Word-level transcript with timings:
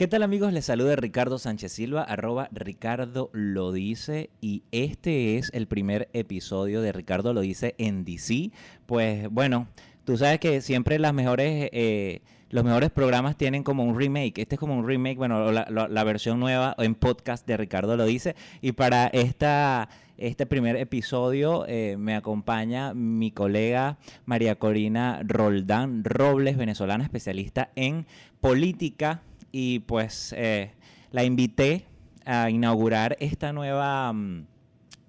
¿Qué 0.00 0.08
tal 0.08 0.22
amigos? 0.22 0.54
Les 0.54 0.64
saluda 0.64 0.96
Ricardo 0.96 1.38
Sánchez 1.38 1.72
Silva, 1.72 2.02
arroba 2.02 2.48
Ricardo 2.52 3.28
lo 3.34 3.70
dice 3.70 4.30
y 4.40 4.62
este 4.72 5.36
es 5.36 5.50
el 5.52 5.66
primer 5.66 6.08
episodio 6.14 6.80
de 6.80 6.90
Ricardo 6.90 7.34
lo 7.34 7.42
dice 7.42 7.74
en 7.76 8.06
DC. 8.06 8.50
Pues 8.86 9.28
bueno, 9.28 9.68
tú 10.06 10.16
sabes 10.16 10.40
que 10.40 10.62
siempre 10.62 10.98
las 10.98 11.12
mejores, 11.12 11.68
eh, 11.74 12.22
los 12.48 12.64
mejores 12.64 12.88
programas 12.88 13.36
tienen 13.36 13.62
como 13.62 13.84
un 13.84 13.94
remake. 13.94 14.38
Este 14.38 14.54
es 14.54 14.58
como 14.58 14.74
un 14.74 14.88
remake, 14.88 15.18
bueno, 15.18 15.52
la, 15.52 16.04
versión 16.04 16.40
nueva 16.40 16.74
en 16.78 16.94
podcast 16.94 17.46
de 17.46 17.58
Ricardo 17.58 17.94
lo 17.98 18.06
dice. 18.06 18.36
Y 18.62 18.72
para 18.72 19.08
esta 19.08 19.90
este 20.16 20.46
primer 20.46 20.76
episodio 20.76 21.66
eh, 21.68 21.96
me 21.98 22.14
acompaña 22.14 22.94
mi 22.94 23.32
colega 23.32 23.98
María 24.24 24.54
Corina 24.54 25.20
Roldán 25.26 26.04
Robles, 26.04 26.56
venezolana 26.56 27.04
especialista 27.04 27.70
en 27.74 28.06
política 28.40 29.24
y 29.52 29.80
pues 29.80 30.34
eh, 30.36 30.72
la 31.10 31.24
invité 31.24 31.86
a 32.24 32.50
inaugurar 32.50 33.16
esta 33.20 33.52
nueva 33.52 34.12
mm, 34.12 34.46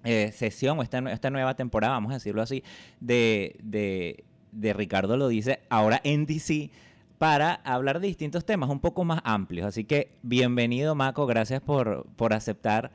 eh, 0.04 0.32
sesión 0.32 0.78
o 0.78 0.82
esta, 0.82 0.98
esta, 1.12 1.30
nueva 1.30 1.54
temporada, 1.54 1.94
vamos 1.94 2.10
a 2.10 2.14
decirlo 2.14 2.42
así, 2.42 2.64
de, 3.00 3.56
de, 3.62 4.72
Ricardo 4.72 5.16
lo 5.16 5.28
dice, 5.28 5.60
ahora 5.68 6.00
en 6.04 6.26
DC 6.26 6.70
para 7.18 7.54
hablar 7.64 8.00
de 8.00 8.08
distintos 8.08 8.44
temas 8.44 8.68
un 8.68 8.80
poco 8.80 9.04
más 9.04 9.20
amplios. 9.22 9.64
Así 9.64 9.84
que 9.84 10.16
bienvenido, 10.22 10.96
Maco, 10.96 11.24
gracias 11.26 11.60
por, 11.60 12.06
por 12.16 12.32
aceptar, 12.32 12.90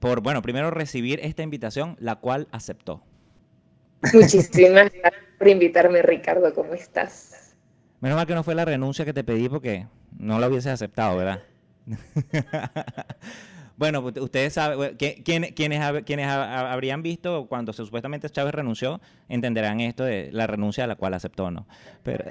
por, 0.00 0.22
bueno, 0.22 0.40
primero 0.40 0.70
recibir 0.70 1.20
esta 1.22 1.42
invitación, 1.42 1.96
la 2.00 2.16
cual 2.16 2.48
aceptó. 2.52 3.02
Muchísimas 4.14 4.90
gracias 4.92 5.24
por 5.38 5.48
invitarme, 5.48 6.00
Ricardo, 6.00 6.54
¿cómo 6.54 6.72
estás? 6.72 7.45
Menos 8.06 8.18
mal 8.18 8.26
que 8.28 8.36
no 8.36 8.44
fue 8.44 8.54
la 8.54 8.64
renuncia 8.64 9.04
que 9.04 9.12
te 9.12 9.24
pedí 9.24 9.48
porque 9.48 9.88
no 10.16 10.38
lo 10.38 10.46
hubiese 10.46 10.70
aceptado, 10.70 11.16
¿verdad? 11.16 11.42
bueno, 13.76 14.00
pues, 14.00 14.16
ustedes 14.18 14.52
saben, 14.52 14.96
quienes, 14.96 16.28
habrían 16.28 17.02
visto 17.02 17.48
cuando 17.48 17.72
supuestamente 17.72 18.30
Chávez 18.30 18.54
renunció, 18.54 19.00
entenderán 19.28 19.80
esto 19.80 20.04
de 20.04 20.30
la 20.30 20.46
renuncia 20.46 20.84
a 20.84 20.86
la 20.86 20.94
cual 20.94 21.14
aceptó, 21.14 21.50
¿no? 21.50 21.66
Pero... 22.04 22.26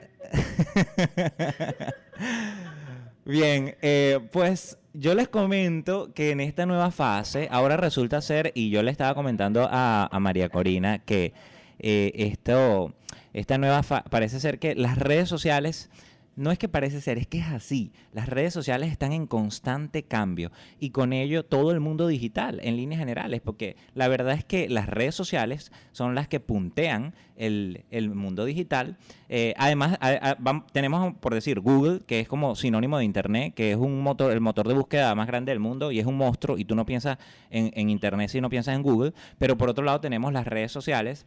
Bien, 3.26 3.76
eh, 3.82 4.22
pues 4.32 4.78
yo 4.94 5.14
les 5.14 5.28
comento 5.28 6.14
que 6.14 6.32
en 6.32 6.40
esta 6.40 6.66
nueva 6.66 6.90
fase, 6.90 7.50
ahora 7.52 7.76
resulta 7.76 8.22
ser, 8.22 8.54
y 8.56 8.70
yo 8.70 8.82
le 8.82 8.92
estaba 8.92 9.14
comentando 9.14 9.68
a, 9.70 10.10
María 10.22 10.48
Corina, 10.48 11.00
que 11.00 11.34
eh, 11.80 12.14
esto, 12.16 12.94
esta 13.36 13.58
nueva 13.58 13.82
parece 13.84 14.40
ser 14.40 14.60
que 14.60 14.76
las 14.76 14.98
redes 14.98 15.28
sociales 15.28 15.90
no 16.36 16.52
es 16.52 16.60
que 16.60 16.68
parece 16.68 17.02
ser, 17.02 17.18
es 17.18 17.28
que 17.28 17.40
es 17.40 17.48
así. 17.48 17.92
Las 18.12 18.28
redes 18.28 18.54
sociales 18.54 18.92
están 18.92 19.14
en 19.14 19.28
constante 19.28 20.04
cambio 20.04 20.52
y 20.80 20.90
con 20.90 21.14
ello 21.14 21.44
todo 21.44 21.72
el 21.72 21.80
mundo 21.80 22.08
digital 22.08 22.60
en 22.64 22.76
líneas 22.76 23.00
generales, 23.00 23.42
porque 23.42 23.78
la 23.94 24.08
verdad 24.08 24.36
es 24.36 24.44
que 24.44 24.70
las 24.70 24.88
redes 24.88 25.16
sociales 25.16 25.72
son 25.92 26.16
las 26.16 26.28
que 26.28 26.40
puntean 26.40 27.14
el, 27.36 27.84
mundo 28.14 28.46
digital. 28.46 28.98
Eh, 29.30 29.54
además, 29.58 29.98
tenemos, 30.72 31.16
por 31.16 31.34
decir, 31.34 31.60
Google, 31.60 32.02
que 32.06 32.22
es 32.22 32.28
como 32.28 32.56
sinónimo 32.56 32.98
de 32.98 33.06
Internet, 33.06 33.54
que 33.54 33.72
es 33.72 33.78
un 33.78 34.02
motor, 34.02 34.32
el 34.32 34.42
motor 34.42 34.68
de 34.68 34.74
búsqueda 34.74 35.14
más 35.16 35.28
grande 35.28 35.52
del 35.52 35.60
mundo 35.60 35.92
y 35.92 36.00
es 36.00 36.06
un 36.06 36.16
monstruo 36.16 36.58
y 36.58 36.66
tú 36.66 36.76
no 36.76 36.86
piensas 36.86 37.18
en, 37.50 37.72
en 37.76 37.90
Internet 37.90 38.30
si 38.30 38.42
no 38.42 38.50
piensas 38.50 38.76
en 38.76 38.84
Google, 38.84 39.14
pero 39.38 39.58
por 39.58 39.70
otro 39.70 39.84
lado 39.84 40.02
tenemos 40.02 40.34
las 40.34 40.48
redes 40.48 40.72
sociales 40.72 41.26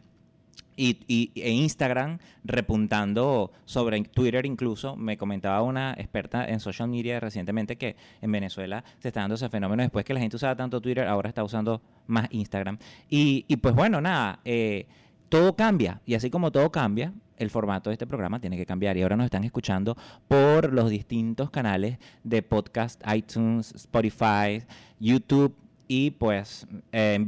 y, 0.79 1.31
e 1.35 1.51
Instagram 1.51 2.19
repuntando 2.43 3.51
sobre 3.65 4.01
Twitter 4.03 4.45
incluso. 4.45 4.95
Me 4.95 5.17
comentaba 5.17 5.61
una 5.61 5.93
experta 5.93 6.45
en 6.45 6.59
social 6.59 6.87
media 6.87 7.19
recientemente 7.19 7.77
que 7.77 7.95
en 8.21 8.31
Venezuela 8.31 8.83
se 8.99 9.09
está 9.09 9.21
dando 9.21 9.35
ese 9.35 9.49
fenómeno. 9.49 9.83
Después 9.83 10.05
que 10.05 10.13
la 10.13 10.19
gente 10.19 10.37
usaba 10.37 10.55
tanto 10.55 10.79
Twitter, 10.79 11.07
ahora 11.07 11.29
está 11.29 11.43
usando 11.43 11.81
más 12.07 12.27
Instagram. 12.31 12.77
Y, 13.09 13.43
pues 13.57 13.75
bueno, 13.75 13.99
nada, 13.99 14.39
eh, 14.45 14.87
todo 15.27 15.55
cambia. 15.55 16.01
Y 16.05 16.13
así 16.15 16.29
como 16.29 16.51
todo 16.51 16.71
cambia, 16.71 17.13
el 17.37 17.49
formato 17.49 17.89
de 17.89 17.95
este 17.95 18.07
programa 18.07 18.39
tiene 18.39 18.55
que 18.55 18.65
cambiar. 18.65 18.95
Y 18.95 19.01
ahora 19.01 19.17
nos 19.17 19.25
están 19.25 19.43
escuchando 19.43 19.97
por 20.27 20.73
los 20.73 20.89
distintos 20.89 21.49
canales 21.49 21.97
de 22.23 22.41
podcast, 22.41 23.01
iTunes, 23.13 23.73
Spotify, 23.75 24.63
YouTube 24.99 25.55
y 25.91 26.11
pues 26.11 26.67
eh, 26.91 27.25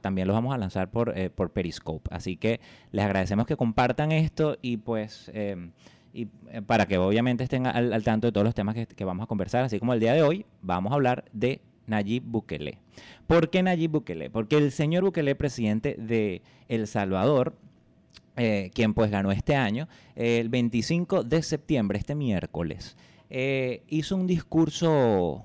también 0.00 0.28
los 0.28 0.34
vamos 0.36 0.54
a 0.54 0.58
lanzar 0.58 0.88
por, 0.88 1.18
eh, 1.18 1.30
por 1.30 1.50
Periscope. 1.50 2.08
Así 2.14 2.36
que 2.36 2.60
les 2.92 3.04
agradecemos 3.04 3.44
que 3.44 3.56
compartan 3.56 4.12
esto 4.12 4.56
y 4.62 4.76
pues 4.76 5.32
em, 5.34 5.72
y, 6.12 6.28
eh, 6.52 6.62
para 6.64 6.86
que 6.86 6.96
obviamente 6.96 7.42
estén 7.42 7.66
al, 7.66 8.04
tanto 8.04 8.28
de 8.28 8.32
todos 8.32 8.44
los 8.44 8.54
temas 8.54 8.76
que, 8.76 9.04
vamos 9.04 9.24
a 9.24 9.26
conversar, 9.26 9.64
así 9.64 9.80
como 9.80 9.94
el 9.94 10.00
día 10.00 10.12
de 10.12 10.22
hoy 10.22 10.46
vamos 10.62 10.92
a 10.92 10.94
hablar 10.94 11.24
de 11.32 11.60
Nayib 11.88 12.22
Bukele. 12.24 12.78
¿Por 13.26 13.50
qué 13.50 13.64
Nayib 13.64 13.90
Bukele? 13.90 14.30
Porque 14.30 14.58
el 14.58 14.70
señor 14.70 15.02
Bukele, 15.02 15.34
presidente 15.34 15.96
de 15.98 16.40
El 16.68 16.86
Salvador, 16.86 17.56
quien 18.36 18.94
pues 18.94 19.10
ganó 19.10 19.32
este 19.32 19.56
año, 19.56 19.88
el 20.14 20.48
25 20.50 21.24
de 21.24 21.42
septiembre, 21.42 21.98
este 21.98 22.14
miércoles, 22.14 22.96
hizo 23.88 24.16
un 24.16 24.26
discurso 24.28 25.44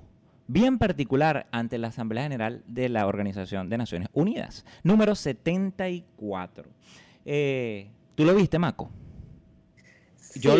bien 0.52 0.78
particular 0.78 1.46
ante 1.52 1.78
la 1.78 1.88
Asamblea 1.88 2.24
General 2.24 2.62
de 2.66 2.88
la 2.88 3.06
Organización 3.06 3.68
de 3.68 3.78
Naciones 3.78 4.08
Unidas, 4.12 4.64
número 4.82 5.14
74. 5.14 6.68
Eh, 7.24 7.88
¿Tú 8.14 8.24
lo 8.24 8.34
viste, 8.34 8.58
Maco? 8.58 8.90
yo, 10.34 10.56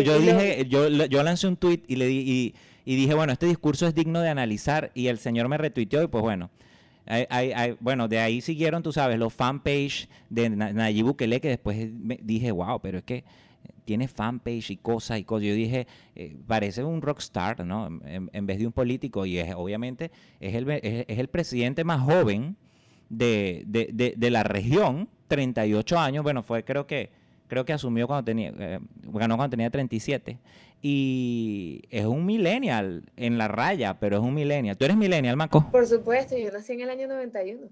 yo, 0.00 0.18
dije, 0.18 0.66
yo, 0.68 0.88
yo 0.88 1.22
lancé 1.22 1.46
un 1.46 1.56
tweet 1.56 1.82
y 1.86 1.96
le 1.96 2.06
di, 2.06 2.54
y, 2.84 2.96
dije, 2.96 3.14
bueno, 3.14 3.32
este 3.32 3.46
discurso 3.46 3.86
es 3.86 3.94
digno 3.94 4.20
de 4.20 4.28
analizar 4.28 4.90
y 4.94 5.06
el 5.06 5.18
señor 5.18 5.48
me 5.48 5.58
retuiteó 5.58 6.02
y 6.02 6.06
pues 6.08 6.22
bueno, 6.22 6.50
bueno, 7.80 8.08
de 8.08 8.18
ahí 8.18 8.40
siguieron, 8.40 8.82
tú 8.82 8.92
sabes, 8.92 9.18
los 9.18 9.32
fanpage 9.32 10.08
de 10.28 10.50
Nayib 10.50 11.06
Bukele 11.06 11.40
que 11.40 11.48
después 11.48 11.88
dije, 12.22 12.50
wow, 12.50 12.80
pero 12.80 12.98
es 12.98 13.04
que 13.04 13.24
tiene 13.84 14.08
fanpage 14.08 14.70
y 14.70 14.76
cosas 14.76 15.18
y 15.18 15.24
cosas. 15.24 15.46
Yo 15.46 15.54
dije, 15.54 15.86
eh, 16.14 16.36
parece 16.46 16.84
un 16.84 17.02
rockstar, 17.02 17.64
¿no? 17.64 17.86
En, 18.04 18.46
vez 18.46 18.58
de 18.58 18.66
un 18.66 18.72
político. 18.72 19.26
Y 19.26 19.38
es, 19.38 19.54
obviamente 19.54 20.10
es 20.40 20.54
el, 20.54 20.70
es, 20.70 21.18
el 21.18 21.28
presidente 21.28 21.84
más 21.84 22.00
joven 22.00 22.56
de, 23.08 23.64
de, 23.66 24.14
de, 24.16 24.30
la 24.30 24.42
región, 24.42 25.08
38 25.28 25.98
años. 25.98 26.22
Bueno, 26.22 26.42
fue 26.42 26.64
creo 26.64 26.86
que 26.86 27.10
creo 27.46 27.64
que 27.64 27.72
asumió 27.72 28.06
cuando 28.06 28.24
tenía, 28.24 28.52
eh, 28.58 28.80
ganó 29.02 29.36
cuando 29.36 29.50
tenía 29.50 29.70
37. 29.70 30.38
Y 30.82 31.82
es 31.90 32.04
un 32.04 32.26
millennial 32.26 33.04
en 33.16 33.38
la 33.38 33.48
raya, 33.48 33.98
pero 33.98 34.16
es 34.16 34.22
un 34.22 34.34
millennial. 34.34 34.76
¿Tú 34.76 34.84
eres 34.84 34.96
millennial, 34.96 35.36
Marco? 35.36 35.70
Por 35.70 35.86
supuesto, 35.86 36.36
yo 36.36 36.50
nací 36.50 36.74
en 36.74 36.82
el 36.82 36.90
año 36.90 37.08
91. 37.08 37.68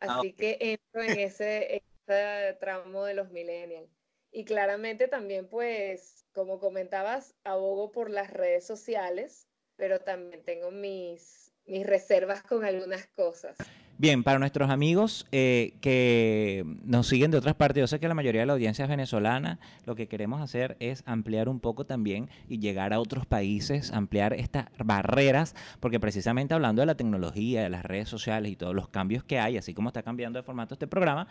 Ah, 0.00 0.18
Así 0.18 0.32
que 0.32 0.56
entro 0.60 1.02
en 1.02 1.18
ese, 1.18 1.82
ese 2.06 2.56
tramo 2.60 3.04
de 3.04 3.14
los 3.14 3.30
millennials. 3.30 3.95
Y 4.36 4.44
claramente 4.44 5.08
también, 5.08 5.48
pues, 5.48 6.26
como 6.34 6.58
comentabas, 6.58 7.34
abogo 7.42 7.90
por 7.90 8.10
las 8.10 8.30
redes 8.30 8.66
sociales, 8.66 9.48
pero 9.76 10.00
también 10.00 10.44
tengo 10.44 10.70
mis, 10.70 11.54
mis 11.64 11.86
reservas 11.86 12.42
con 12.42 12.62
algunas 12.62 13.06
cosas. 13.06 13.56
Bien, 13.98 14.22
para 14.24 14.38
nuestros 14.38 14.68
amigos 14.68 15.26
eh, 15.32 15.72
que 15.80 16.66
nos 16.84 17.06
siguen 17.06 17.30
de 17.30 17.38
otras 17.38 17.54
partes, 17.54 17.80
yo 17.80 17.86
sé 17.86 17.98
que 17.98 18.08
la 18.08 18.14
mayoría 18.14 18.42
de 18.42 18.46
la 18.46 18.52
audiencia 18.52 18.84
es 18.84 18.90
venezolana, 18.90 19.58
lo 19.86 19.94
que 19.94 20.06
queremos 20.06 20.42
hacer 20.42 20.76
es 20.80 21.02
ampliar 21.06 21.48
un 21.48 21.60
poco 21.60 21.86
también 21.86 22.28
y 22.46 22.58
llegar 22.58 22.92
a 22.92 23.00
otros 23.00 23.24
países, 23.24 23.92
ampliar 23.92 24.34
estas 24.34 24.66
barreras, 24.84 25.54
porque 25.80 25.98
precisamente 25.98 26.52
hablando 26.52 26.82
de 26.82 26.86
la 26.86 26.94
tecnología, 26.94 27.62
de 27.62 27.70
las 27.70 27.86
redes 27.86 28.10
sociales 28.10 28.52
y 28.52 28.56
todos 28.56 28.74
los 28.74 28.88
cambios 28.88 29.24
que 29.24 29.38
hay, 29.38 29.56
así 29.56 29.72
como 29.72 29.88
está 29.88 30.02
cambiando 30.02 30.38
de 30.38 30.42
formato 30.42 30.74
este 30.74 30.86
programa, 30.86 31.26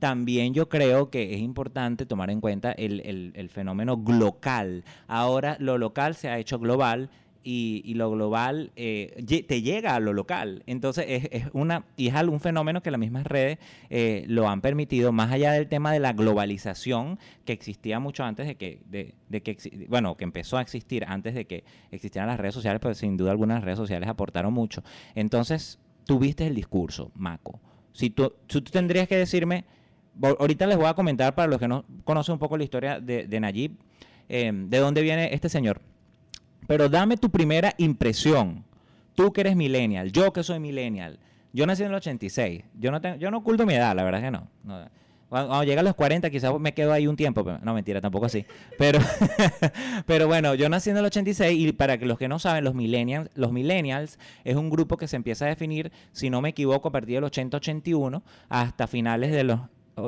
también 0.00 0.54
yo 0.54 0.68
creo 0.68 1.10
que 1.10 1.34
es 1.34 1.40
importante 1.40 2.04
tomar 2.04 2.30
en 2.30 2.40
cuenta 2.40 2.72
el, 2.72 3.32
el 3.32 3.48
fenómeno 3.48 3.96
global. 3.96 4.82
Ahora 5.06 5.56
lo 5.60 5.78
local 5.78 6.16
se 6.16 6.28
ha 6.28 6.38
hecho 6.40 6.58
global 6.58 7.10
y, 7.42 7.94
lo 7.94 8.10
global 8.10 8.72
eh, 8.76 9.44
te 9.46 9.62
llega 9.62 9.94
a 9.94 10.00
lo 10.00 10.12
local. 10.12 10.62
Entonces 10.66 11.28
es, 11.30 11.44
una 11.52 11.84
y 11.96 12.08
es 12.08 12.14
algún 12.14 12.40
fenómeno 12.40 12.82
que 12.82 12.90
las 12.90 13.00
mismas 13.00 13.26
redes 13.26 13.58
eh, 13.90 14.24
lo 14.28 14.48
han 14.48 14.60
permitido, 14.60 15.12
más 15.12 15.32
allá 15.32 15.52
del 15.52 15.68
tema 15.68 15.92
de 15.92 16.00
la 16.00 16.12
globalización 16.12 17.18
que 17.44 17.52
existía 17.52 18.00
mucho 18.00 18.24
antes 18.24 18.46
de 18.46 18.56
que, 18.56 18.80
de, 18.88 19.42
que 19.42 19.86
bueno, 19.88 20.16
que 20.16 20.24
empezó 20.24 20.58
a 20.58 20.62
existir 20.62 21.04
antes 21.08 21.34
de 21.34 21.46
que 21.46 21.64
existieran 21.90 22.28
las 22.28 22.38
redes 22.38 22.54
sociales, 22.54 22.80
pero 22.82 22.94
sin 22.94 23.16
duda 23.16 23.30
algunas 23.30 23.64
redes 23.64 23.78
sociales 23.78 24.08
aportaron 24.08 24.52
mucho. 24.52 24.82
Entonces, 25.14 25.78
tuviste 26.04 26.46
el 26.46 26.54
discurso, 26.54 27.10
Maco. 27.14 27.60
Si 27.92 28.10
tú, 28.10 28.34
tú 28.46 28.62
tendrías 28.62 29.08
que 29.08 29.16
decirme, 29.16 29.64
ahorita 30.22 30.66
les 30.66 30.76
voy 30.76 30.86
a 30.86 30.94
comentar 30.94 31.34
para 31.34 31.48
los 31.48 31.58
que 31.58 31.68
no 31.68 31.84
conocen 32.04 32.34
un 32.34 32.38
poco 32.38 32.56
la 32.56 32.64
historia 32.64 33.00
de, 33.00 33.26
de 33.26 33.40
Nayib, 33.40 33.72
eh, 34.28 34.52
de 34.52 34.78
dónde 34.78 35.02
viene 35.02 35.32
este 35.32 35.48
señor. 35.48 35.80
Pero 36.68 36.90
dame 36.90 37.16
tu 37.16 37.30
primera 37.30 37.74
impresión. 37.78 38.62
Tú 39.14 39.32
que 39.32 39.40
eres 39.40 39.56
millennial, 39.56 40.12
yo 40.12 40.32
que 40.34 40.42
soy 40.44 40.60
millennial. 40.60 41.18
Yo 41.52 41.66
nací 41.66 41.82
en 41.82 41.88
el 41.88 41.94
86. 41.94 42.62
Yo 42.78 42.92
no, 42.92 43.00
tengo, 43.00 43.16
yo 43.16 43.30
no 43.30 43.38
oculto 43.38 43.64
mi 43.64 43.74
edad, 43.74 43.96
la 43.96 44.04
verdad 44.04 44.20
es 44.20 44.26
que 44.26 44.30
no. 44.30 44.46
Cuando, 45.30 45.64
llega 45.64 45.80
a 45.80 45.84
los 45.84 45.94
40 45.94 46.28
quizás 46.28 46.52
me 46.60 46.74
quedo 46.74 46.92
ahí 46.92 47.06
un 47.06 47.16
tiempo. 47.16 47.42
no, 47.62 47.72
mentira, 47.72 48.02
tampoco 48.02 48.26
así. 48.26 48.44
Pero, 48.76 48.98
pero 50.06 50.26
bueno, 50.26 50.54
yo 50.54 50.68
nací 50.68 50.90
en 50.90 50.98
el 50.98 51.06
86 51.06 51.58
y 51.58 51.72
para 51.72 51.96
los 51.96 52.18
que 52.18 52.28
no 52.28 52.38
saben, 52.38 52.64
los 52.64 52.74
millennials, 52.74 53.30
los 53.34 53.50
millennials 53.50 54.18
es 54.44 54.56
un 54.56 54.68
grupo 54.68 54.98
que 54.98 55.08
se 55.08 55.16
empieza 55.16 55.46
a 55.46 55.48
definir, 55.48 55.90
si 56.12 56.28
no 56.28 56.42
me 56.42 56.50
equivoco, 56.50 56.88
a 56.88 56.92
partir 56.92 57.14
del 57.14 57.24
80-81 57.24 58.22
hasta 58.50 58.86
finales 58.86 59.32
de 59.32 59.44
los, 59.44 59.60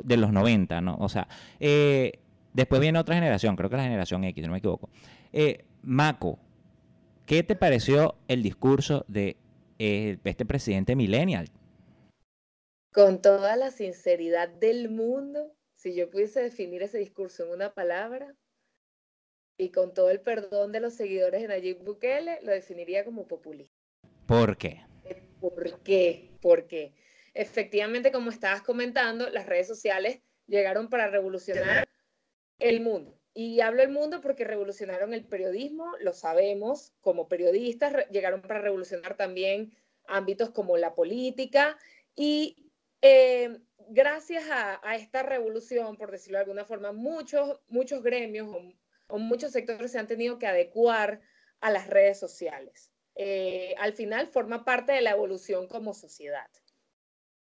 de 0.05 0.17
los 0.19 0.31
90, 0.31 0.83
¿no? 0.83 0.99
O 1.01 1.09
sea, 1.09 1.27
eh, 1.59 2.21
después 2.53 2.83
viene 2.83 2.99
otra 2.99 3.15
generación, 3.15 3.57
creo 3.57 3.71
que 3.71 3.79
la 3.79 3.85
generación 3.85 4.25
X, 4.25 4.43
si 4.43 4.47
no 4.47 4.53
me 4.53 4.59
equivoco. 4.59 4.91
Eh, 5.33 5.65
Maco, 5.83 6.39
¿qué 7.31 7.45
te 7.45 7.55
pareció 7.55 8.17
el 8.27 8.43
discurso 8.43 9.05
de 9.07 9.37
eh, 9.79 10.19
este 10.25 10.45
presidente 10.45 10.97
millennial? 10.97 11.49
Con 12.93 13.23
toda 13.23 13.55
la 13.55 13.71
sinceridad 13.71 14.49
del 14.49 14.91
mundo, 14.91 15.55
si 15.77 15.95
yo 15.95 16.11
pudiese 16.11 16.43
definir 16.43 16.83
ese 16.83 16.99
discurso 16.99 17.45
en 17.45 17.53
una 17.53 17.73
palabra, 17.73 18.35
y 19.57 19.71
con 19.71 19.95
todo 19.95 20.11
el 20.11 20.21
perdón 20.21 20.73
de 20.73 20.81
los 20.81 20.95
seguidores 20.95 21.43
de 21.43 21.47
Nayib 21.47 21.85
Bukele, 21.85 22.41
lo 22.43 22.51
definiría 22.51 23.05
como 23.05 23.29
populista. 23.29 23.73
¿Por 24.27 24.57
qué? 24.57 24.81
¿Por 25.39 25.83
qué? 25.85 26.33
Porque 26.43 26.95
efectivamente, 27.35 28.11
como 28.11 28.31
estabas 28.31 28.63
comentando, 28.63 29.31
las 29.31 29.47
redes 29.47 29.69
sociales 29.69 30.21
llegaron 30.49 30.89
para 30.89 31.07
revolucionar 31.07 31.87
el 32.59 32.81
mundo. 32.81 33.20
Y 33.43 33.63
hablo 33.63 33.81
del 33.81 33.91
mundo 33.91 34.21
porque 34.21 34.45
revolucionaron 34.45 35.15
el 35.15 35.25
periodismo, 35.25 35.97
lo 36.01 36.13
sabemos, 36.13 36.93
como 37.01 37.27
periodistas, 37.27 38.07
llegaron 38.11 38.43
para 38.43 38.61
revolucionar 38.61 39.17
también 39.17 39.75
ámbitos 40.07 40.51
como 40.51 40.77
la 40.77 40.95
política 40.95 41.79
y 42.15 42.71
eh, 43.01 43.61
gracias 43.89 44.45
a, 44.51 44.95
esta 44.95 45.23
revolución, 45.23 45.97
por 45.97 46.11
decirlo 46.11 46.37
de 46.37 46.43
alguna 46.43 46.67
forma, 46.67 46.93
muchos, 46.93 47.59
muchos 47.69 48.03
gremios 48.03 48.55
o, 49.09 49.19
muchos 49.19 49.53
sectores 49.53 49.93
se 49.93 49.99
han 49.99 50.07
tenido 50.07 50.39
que 50.39 50.47
adecuar 50.47 51.23
a 51.63 51.71
las 51.71 51.87
redes 51.87 52.21
sociales. 52.21 52.93
Eh, 53.15 53.75
al 53.79 53.95
final 53.95 54.27
forma 54.27 54.67
parte 54.67 54.93
de 54.93 55.01
la 55.01 55.13
evolución 55.13 55.67
como 55.67 55.95
sociedad. 55.95 56.51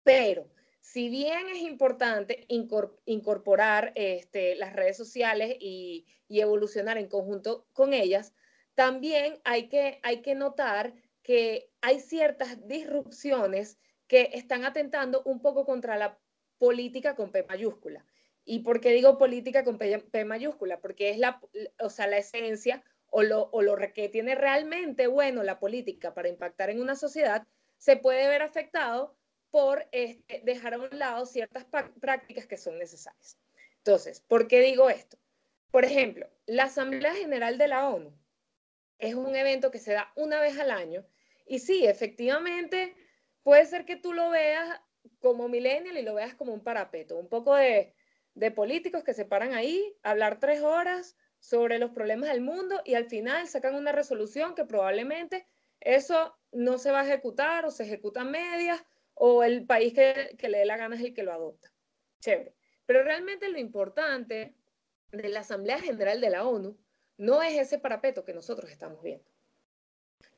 Pero 0.04 0.48
si 0.82 1.08
bien 1.08 1.48
es 1.48 1.60
importante 1.60 2.44
incorporar 2.48 3.92
este, 3.94 4.56
las 4.56 4.72
redes 4.74 4.96
sociales 4.96 5.56
y, 5.58 6.06
evolucionar 6.28 6.96
en 6.98 7.08
conjunto 7.08 7.66
con 7.72 7.92
ellas, 7.92 8.34
también 8.74 9.38
hay 9.44 9.68
que, 9.68 10.00
hay 10.02 10.22
que 10.22 10.34
notar 10.34 10.94
que 11.22 11.70
hay 11.82 12.00
ciertas 12.00 12.66
disrupciones 12.66 13.78
que 14.08 14.30
están 14.32 14.64
atentando 14.64 15.22
un 15.24 15.40
poco 15.40 15.64
contra 15.66 15.96
la 15.96 16.18
política 16.58 17.14
con 17.14 17.30
P 17.30 17.44
mayúscula. 17.44 18.04
¿Y 18.44 18.60
por 18.60 18.80
qué 18.80 18.90
digo 18.90 19.18
política 19.18 19.62
con 19.62 19.78
P, 19.78 20.24
mayúscula? 20.24 20.80
Porque 20.80 21.10
es 21.10 21.18
la, 21.18 21.40
o 21.78 21.90
sea, 21.90 22.06
la 22.08 22.18
esencia 22.18 22.82
o 23.06 23.22
lo, 23.22 23.50
o 23.52 23.62
lo 23.62 23.76
que 23.94 24.08
tiene 24.08 24.34
realmente 24.34 25.06
bueno 25.06 25.44
la 25.44 25.60
política 25.60 26.12
para 26.12 26.28
impactar 26.28 26.70
en 26.70 26.80
una 26.80 26.96
sociedad, 26.96 27.46
se 27.76 27.96
puede 27.96 28.26
ver 28.26 28.42
afectado 28.42 29.16
por 29.52 29.86
este, 29.92 30.40
dejar 30.44 30.74
a 30.74 30.78
un 30.78 30.98
lado 30.98 31.26
ciertas 31.26 31.64
prácticas 32.00 32.46
que 32.46 32.56
son 32.56 32.78
necesarias. 32.78 33.38
Entonces, 33.76 34.20
¿por 34.20 34.48
qué 34.48 34.60
digo 34.60 34.90
esto? 34.90 35.18
Por 35.70 35.84
ejemplo, 35.84 36.26
la 36.46 36.64
Asamblea 36.64 37.14
General 37.14 37.58
de 37.58 37.68
la 37.68 37.88
ONU 37.88 38.12
es 38.98 39.14
un 39.14 39.36
evento 39.36 39.70
que 39.70 39.78
se 39.78 39.92
da 39.92 40.10
una 40.16 40.40
vez 40.40 40.58
al 40.58 40.70
año 40.70 41.06
y 41.46 41.58
sí, 41.58 41.86
efectivamente, 41.86 42.94
puede 43.42 43.66
ser 43.66 43.84
que 43.84 43.96
tú 43.96 44.14
lo 44.14 44.30
veas 44.30 44.80
como 45.18 45.48
millennial 45.48 45.98
y 45.98 46.02
lo 46.02 46.14
veas 46.14 46.34
como 46.34 46.54
un 46.54 46.64
parapeto, 46.64 47.16
un 47.16 47.28
poco 47.28 47.54
de, 47.54 47.94
políticos 48.56 49.04
que 49.04 49.12
se 49.12 49.26
paran 49.26 49.52
ahí, 49.52 49.94
hablar 50.02 50.40
tres 50.40 50.62
horas 50.62 51.16
sobre 51.38 51.78
los 51.78 51.90
problemas 51.90 52.30
del 52.30 52.40
mundo 52.40 52.80
y 52.86 52.94
al 52.94 53.04
final 53.04 53.48
sacan 53.48 53.74
una 53.74 53.92
resolución 53.92 54.54
que 54.54 54.64
probablemente 54.64 55.46
eso 55.80 56.34
no 56.52 56.78
se 56.78 56.90
va 56.90 57.00
a 57.00 57.06
ejecutar 57.06 57.66
o 57.66 57.70
se 57.70 57.82
ejecuta 57.82 58.24
medias 58.24 58.82
o 59.24 59.44
el 59.44 59.66
país 59.66 59.94
que, 59.94 60.34
que 60.36 60.48
le 60.48 60.58
dé 60.58 60.64
la 60.64 60.76
gana 60.76 60.96
es 60.96 61.02
el 61.02 61.14
que 61.14 61.22
lo 61.22 61.32
adopta. 61.32 61.72
Chévere. 62.18 62.56
Pero 62.86 63.04
realmente 63.04 63.48
lo 63.48 63.58
importante 63.58 64.56
de 65.12 65.28
la 65.28 65.40
Asamblea 65.40 65.78
General 65.78 66.20
de 66.20 66.28
la 66.28 66.44
ONU 66.44 66.76
no 67.18 67.40
es 67.40 67.56
ese 67.56 67.78
parapeto 67.78 68.24
que 68.24 68.34
nosotros 68.34 68.68
estamos 68.68 69.00
viendo. 69.00 69.24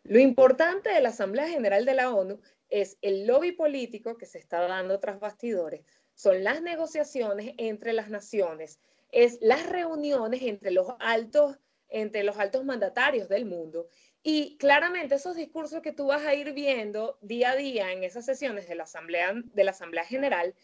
Lo 0.03 0.19
importante 0.19 0.91
de 0.91 1.01
la 1.01 1.09
Asamblea 1.09 1.49
General 1.49 1.87
de 1.87 1.95
la 1.95 2.15
ONU 2.15 2.43
es 2.69 2.99
el 3.01 3.27
lobby 3.27 3.53
político 3.53 4.19
que 4.19 4.27
se 4.27 4.37
está 4.37 4.61
dando 4.69 5.01
tras 5.01 5.19
bastidores, 5.19 5.81
son 6.13 6.45
las 6.45 6.61
negociaciones 6.61 7.55
entre 7.57 7.95
las 7.95 8.11
naciones, 8.11 8.81
es 9.13 9.39
las 9.41 9.67
reuniones 9.67 10.43
entre 10.43 10.73
los 10.73 10.89
altos, 10.99 11.59
entre 11.89 12.23
los 12.23 12.37
altos 12.37 12.67
mandatarios 12.67 13.31
del 13.31 13.47
mundo. 13.47 13.89
Y 14.27 14.57
claramente 14.57 15.17
esos 15.17 15.37
discursos 15.37 15.83
que 15.83 15.93
tú 15.93 16.07
vas 16.07 16.25
a 16.25 16.35
ir 16.35 16.55
viendo 16.55 17.19
día 17.21 17.51
a 17.51 17.57
día 17.57 17.93
en 17.93 18.03
esas 18.05 18.25
sesiones 18.25 18.67
de 18.67 18.75
la 18.75 18.85
Asamblea, 18.85 20.05
General, 20.07 20.55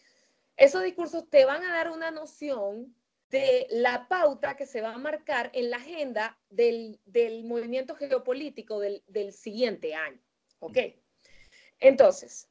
esos 0.57 0.83
discursos 0.83 1.29
te 1.29 1.45
van 1.45 1.63
a 1.63 1.71
dar 1.71 1.91
una 1.91 2.09
noción 2.09 2.95
de 3.29 3.67
la 3.69 4.07
pauta 4.07 4.55
que 4.55 4.65
se 4.65 4.81
va 4.81 4.95
a 4.95 4.97
marcar 4.97 5.51
en 5.53 5.69
la 5.69 5.77
agenda 5.77 6.39
del, 6.49 6.99
movimiento 7.43 7.95
geopolítico 7.95 8.79
del, 8.79 9.31
siguiente 9.31 9.93
año. 9.93 10.19
¿Ok? 10.57 10.79
Entonces, 11.79 12.49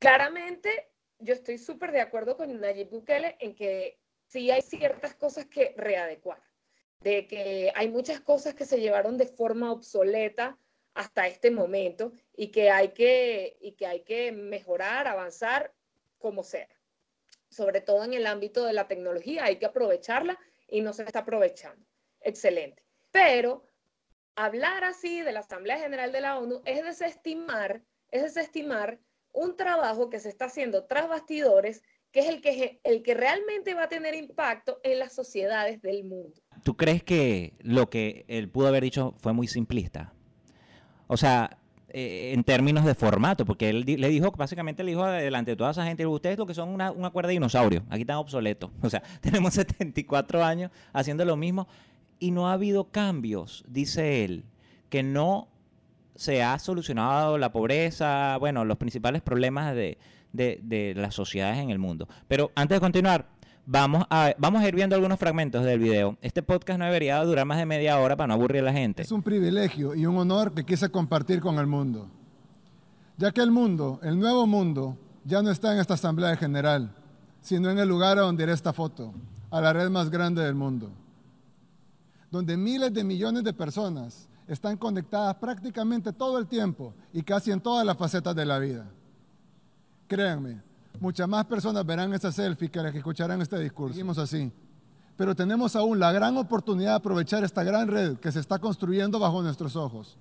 claramente 0.00 0.90
yo 1.20 1.34
estoy 1.34 1.58
súper 1.58 1.92
de 1.92 2.00
acuerdo 2.00 2.36
con 2.36 2.60
Nayib 2.60 2.90
Bukele 2.90 3.36
en 3.38 3.54
que 3.54 4.00
sí 4.26 4.50
hay 4.50 4.62
ciertas 4.62 5.14
cosas 5.14 5.46
que 5.46 5.72
readecuar, 5.76 6.42
de 7.00 7.26
que 7.26 7.72
hay 7.74 7.88
muchas 7.88 8.20
cosas 8.20 8.54
que 8.54 8.64
se 8.64 8.80
llevaron 8.80 9.16
de 9.18 9.26
forma 9.26 9.72
obsoleta 9.72 10.58
hasta 10.94 11.26
este 11.26 11.50
momento 11.50 12.12
y 12.36 12.48
que 12.48 12.70
hay 12.70 12.88
que, 12.88 13.56
y 13.60 13.72
que, 13.72 13.86
hay 13.86 14.00
que 14.00 14.32
mejorar, 14.32 15.06
avanzar 15.06 15.72
como 16.18 16.42
sea 16.42 16.68
sobre 17.50 17.80
todo 17.80 18.04
en 18.04 18.14
el 18.14 18.26
ámbito 18.26 18.64
de 18.64 18.72
la 18.72 18.88
tecnología, 18.88 19.44
hay 19.44 19.56
que 19.56 19.66
aprovecharla 19.66 20.38
y 20.66 20.80
no 20.80 20.92
se 20.92 21.04
está 21.04 21.20
aprovechando. 21.20 21.84
Excelente. 22.20 22.82
Pero 23.10 23.64
hablar 24.34 24.84
así 24.84 25.22
de 25.22 25.32
la 25.32 25.40
Asamblea 25.40 25.78
General 25.78 26.12
de 26.12 26.20
la 26.20 26.38
ONU 26.38 26.62
es 26.64 26.84
desestimar, 26.84 27.82
es 28.10 28.22
desestimar 28.22 29.00
un 29.32 29.56
trabajo 29.56 30.10
que 30.10 30.20
se 30.20 30.28
está 30.28 30.46
haciendo 30.46 30.86
tras 30.86 31.08
bastidores, 31.08 31.82
que 32.12 32.20
es 32.20 32.28
el 32.28 32.40
que, 32.40 32.80
el 32.84 33.02
que 33.02 33.14
realmente 33.14 33.74
va 33.74 33.84
a 33.84 33.88
tener 33.88 34.14
impacto 34.14 34.80
en 34.82 34.98
las 34.98 35.12
sociedades 35.12 35.80
del 35.80 36.04
mundo. 36.04 36.40
¿Tú 36.68 36.76
crees 36.76 37.02
que 37.02 37.54
lo 37.62 37.88
que 37.88 38.26
él 38.28 38.50
pudo 38.50 38.68
haber 38.68 38.82
dicho 38.82 39.14
fue 39.22 39.32
muy 39.32 39.48
simplista? 39.48 40.12
O 41.06 41.16
sea, 41.16 41.56
eh, 41.88 42.32
en 42.34 42.44
términos 42.44 42.84
de 42.84 42.94
formato, 42.94 43.46
porque 43.46 43.70
él 43.70 43.86
le 43.86 44.08
dijo, 44.10 44.32
básicamente 44.32 44.84
le 44.84 44.90
dijo 44.90 45.06
delante 45.06 45.52
de 45.52 45.56
toda 45.56 45.70
esa 45.70 45.86
gente, 45.86 46.06
ustedes 46.06 46.36
lo 46.36 46.44
que 46.44 46.52
son 46.52 46.68
una, 46.68 46.90
una 46.90 47.08
cuerda 47.08 47.28
de 47.28 47.32
dinosaurio, 47.32 47.84
aquí 47.88 48.02
están 48.02 48.18
obsoletos. 48.18 48.70
O 48.82 48.90
sea, 48.90 49.02
tenemos 49.22 49.54
74 49.54 50.44
años 50.44 50.70
haciendo 50.92 51.24
lo 51.24 51.38
mismo 51.38 51.68
y 52.18 52.32
no 52.32 52.50
ha 52.50 52.52
habido 52.52 52.90
cambios, 52.90 53.64
dice 53.66 54.26
él, 54.26 54.44
que 54.90 55.02
no 55.02 55.48
se 56.16 56.42
ha 56.42 56.58
solucionado 56.58 57.38
la 57.38 57.50
pobreza, 57.50 58.36
bueno, 58.36 58.66
los 58.66 58.76
principales 58.76 59.22
problemas 59.22 59.74
de, 59.74 59.96
las 60.94 61.14
sociedades 61.14 61.60
en 61.60 61.70
el 61.70 61.78
mundo. 61.78 62.08
Pero 62.28 62.52
antes 62.54 62.76
de 62.76 62.80
continuar, 62.80 63.37
Vamos 63.70 64.06
a, 64.08 64.34
vamos 64.38 64.62
a 64.62 64.68
ir 64.68 64.74
viendo 64.74 64.96
algunos 64.96 65.18
fragmentos 65.18 65.62
del 65.62 65.78
video. 65.78 66.16
Este 66.22 66.42
podcast 66.42 66.78
no 66.78 66.86
debería 66.86 67.22
durar 67.22 67.44
más 67.44 67.58
de 67.58 67.66
media 67.66 67.98
hora 67.98 68.16
para 68.16 68.28
no 68.28 68.32
aburrir 68.32 68.62
a 68.62 68.64
la 68.64 68.72
gente. 68.72 69.02
Es 69.02 69.12
un 69.12 69.22
privilegio 69.22 69.94
y 69.94 70.06
un 70.06 70.16
honor 70.16 70.54
que 70.54 70.64
quise 70.64 70.88
compartir 70.88 71.40
con 71.40 71.58
el 71.58 71.66
mundo. 71.66 72.08
Ya 73.18 73.30
que 73.30 73.42
el 73.42 73.50
mundo, 73.50 74.00
el 74.02 74.18
nuevo 74.18 74.46
mundo, 74.46 74.96
ya 75.22 75.42
no 75.42 75.50
está 75.50 75.74
en 75.74 75.80
esta 75.80 75.92
asamblea 75.92 76.34
general, 76.36 76.94
sino 77.42 77.68
en 77.68 77.78
el 77.78 77.86
lugar 77.86 78.16
a 78.16 78.22
donde 78.22 78.44
irá 78.44 78.54
esta 78.54 78.72
foto, 78.72 79.12
a 79.50 79.60
la 79.60 79.70
red 79.74 79.90
más 79.90 80.08
grande 80.08 80.42
del 80.42 80.54
mundo, 80.54 80.90
donde 82.30 82.56
miles 82.56 82.94
de 82.94 83.04
millones 83.04 83.44
de 83.44 83.52
personas 83.52 84.30
están 84.46 84.78
conectadas 84.78 85.34
prácticamente 85.34 86.14
todo 86.14 86.38
el 86.38 86.46
tiempo 86.46 86.94
y 87.12 87.22
casi 87.22 87.50
en 87.50 87.60
todas 87.60 87.84
las 87.84 87.98
facetas 87.98 88.34
de 88.34 88.46
la 88.46 88.58
vida. 88.58 88.86
Créanme, 90.06 90.62
muchas 91.00 91.28
más 91.28 91.44
personas 91.46 91.84
verán 91.84 92.12
esa 92.14 92.32
selfie 92.32 92.70
que 92.70 92.82
las 92.82 92.92
que 92.92 92.98
escucharán 92.98 93.40
este 93.42 93.58
discurso. 93.58 93.94
Seguimos 93.94 94.18
así. 94.18 94.52
Pero 95.16 95.34
tenemos 95.34 95.74
aún 95.74 95.98
la 95.98 96.12
gran 96.12 96.36
oportunidad 96.36 96.90
de 96.90 96.96
aprovechar 96.96 97.42
esta 97.42 97.64
gran 97.64 97.88
red 97.88 98.18
que 98.18 98.30
se 98.30 98.40
está 98.40 98.58
construyendo 98.58 99.18
bajo 99.18 99.42
nuestros 99.42 99.74
ojos 99.74 100.16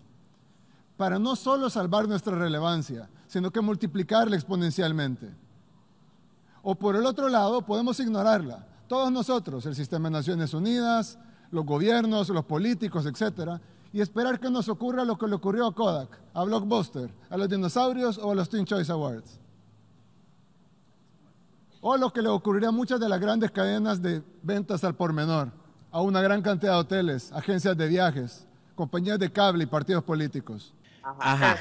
para 0.98 1.20
no 1.20 1.36
solo 1.36 1.70
salvar 1.70 2.08
nuestra 2.08 2.36
relevancia, 2.36 3.08
sino 3.28 3.52
que 3.52 3.62
multiplicarla 3.62 4.36
exponencialmente. 4.36 5.32
O 6.64 6.76
por 6.76 6.96
el 6.96 7.06
otro 7.06 7.30
lado, 7.30 7.62
podemos 7.62 8.00
ignorarla. 8.00 8.68
Todos 8.88 9.12
nosotros, 9.12 9.66
el 9.68 9.76
sistema 9.76 10.10
de 10.10 10.14
Naciones 10.14 10.54
Unidas, 10.54 11.20
los 11.52 11.66
gobiernos, 11.66 12.30
los 12.30 12.46
políticos, 12.46 13.06
etcétera, 13.06 13.62
y 13.94 14.02
esperar 14.02 14.40
que 14.40 14.50
nos 14.50 14.68
ocurra 14.68 15.06
lo 15.06 15.18
que 15.18 15.28
le 15.28 15.36
ocurrió 15.36 15.68
a 15.68 15.74
Kodak, 15.74 16.20
a 16.34 16.44
Blockbuster, 16.44 17.14
a 17.30 17.38
los 17.38 17.48
dinosaurios 17.48 18.18
o 18.18 18.32
a 18.32 18.36
los 18.36 18.50
Teen 18.50 18.66
Choice 18.66 18.92
Awards. 18.92 19.40
O 21.82 21.98
lo 21.98 22.12
que 22.12 22.22
le 22.22 22.30
ocurriría 22.30 22.70
a 22.70 22.72
muchas 22.72 23.00
de 23.00 23.10
las 23.10 23.20
grandes 23.20 23.52
cadenas 23.52 24.02
de 24.02 24.22
ventas 24.42 24.84
al 24.84 24.96
por 24.96 25.14
menor, 25.14 25.52
a 25.92 26.02
una 26.02 26.22
gran 26.22 26.42
cantidad 26.42 26.74
de 26.74 26.80
hoteles, 26.80 27.32
agencias 27.32 27.78
de 27.78 27.88
viajes, 27.88 28.48
compañías 28.76 29.20
de 29.20 29.32
cable 29.32 29.64
y 29.64 29.68
partidos 29.68 30.04
políticos. 30.04 30.74
Ajá. 31.04 31.58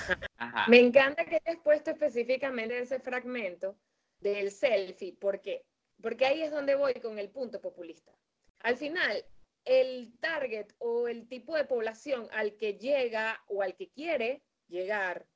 Me 0.68 0.80
encanta 0.80 1.25
que 1.25 1.40
hayas 1.44 1.62
puesto 1.62 1.90
específicamente 1.90 2.80
ese 2.80 2.99
fragmento 2.99 3.76
del 4.20 4.50
selfie, 4.50 5.16
porque 5.20 5.64
porque 6.02 6.26
ahí 6.26 6.42
es 6.42 6.50
donde 6.50 6.75
voy 6.75 6.94
con 6.94 7.18
el 7.18 7.30
punto 7.30 7.61
populista. 7.61 8.12
Al 8.61 8.76
final, 8.76 9.25
el 9.64 10.12
target 10.20 10.73
o 10.78 11.08
el 11.08 11.26
tipo 11.28 11.56
de 11.56 11.64
población 11.64 12.28
al 12.32 12.56
que 12.56 12.75
llega 12.75 13.42
o 13.49 13.62
al 13.62 13.75
que 13.76 13.90
quiere 13.90 14.42
llegar 14.68 15.26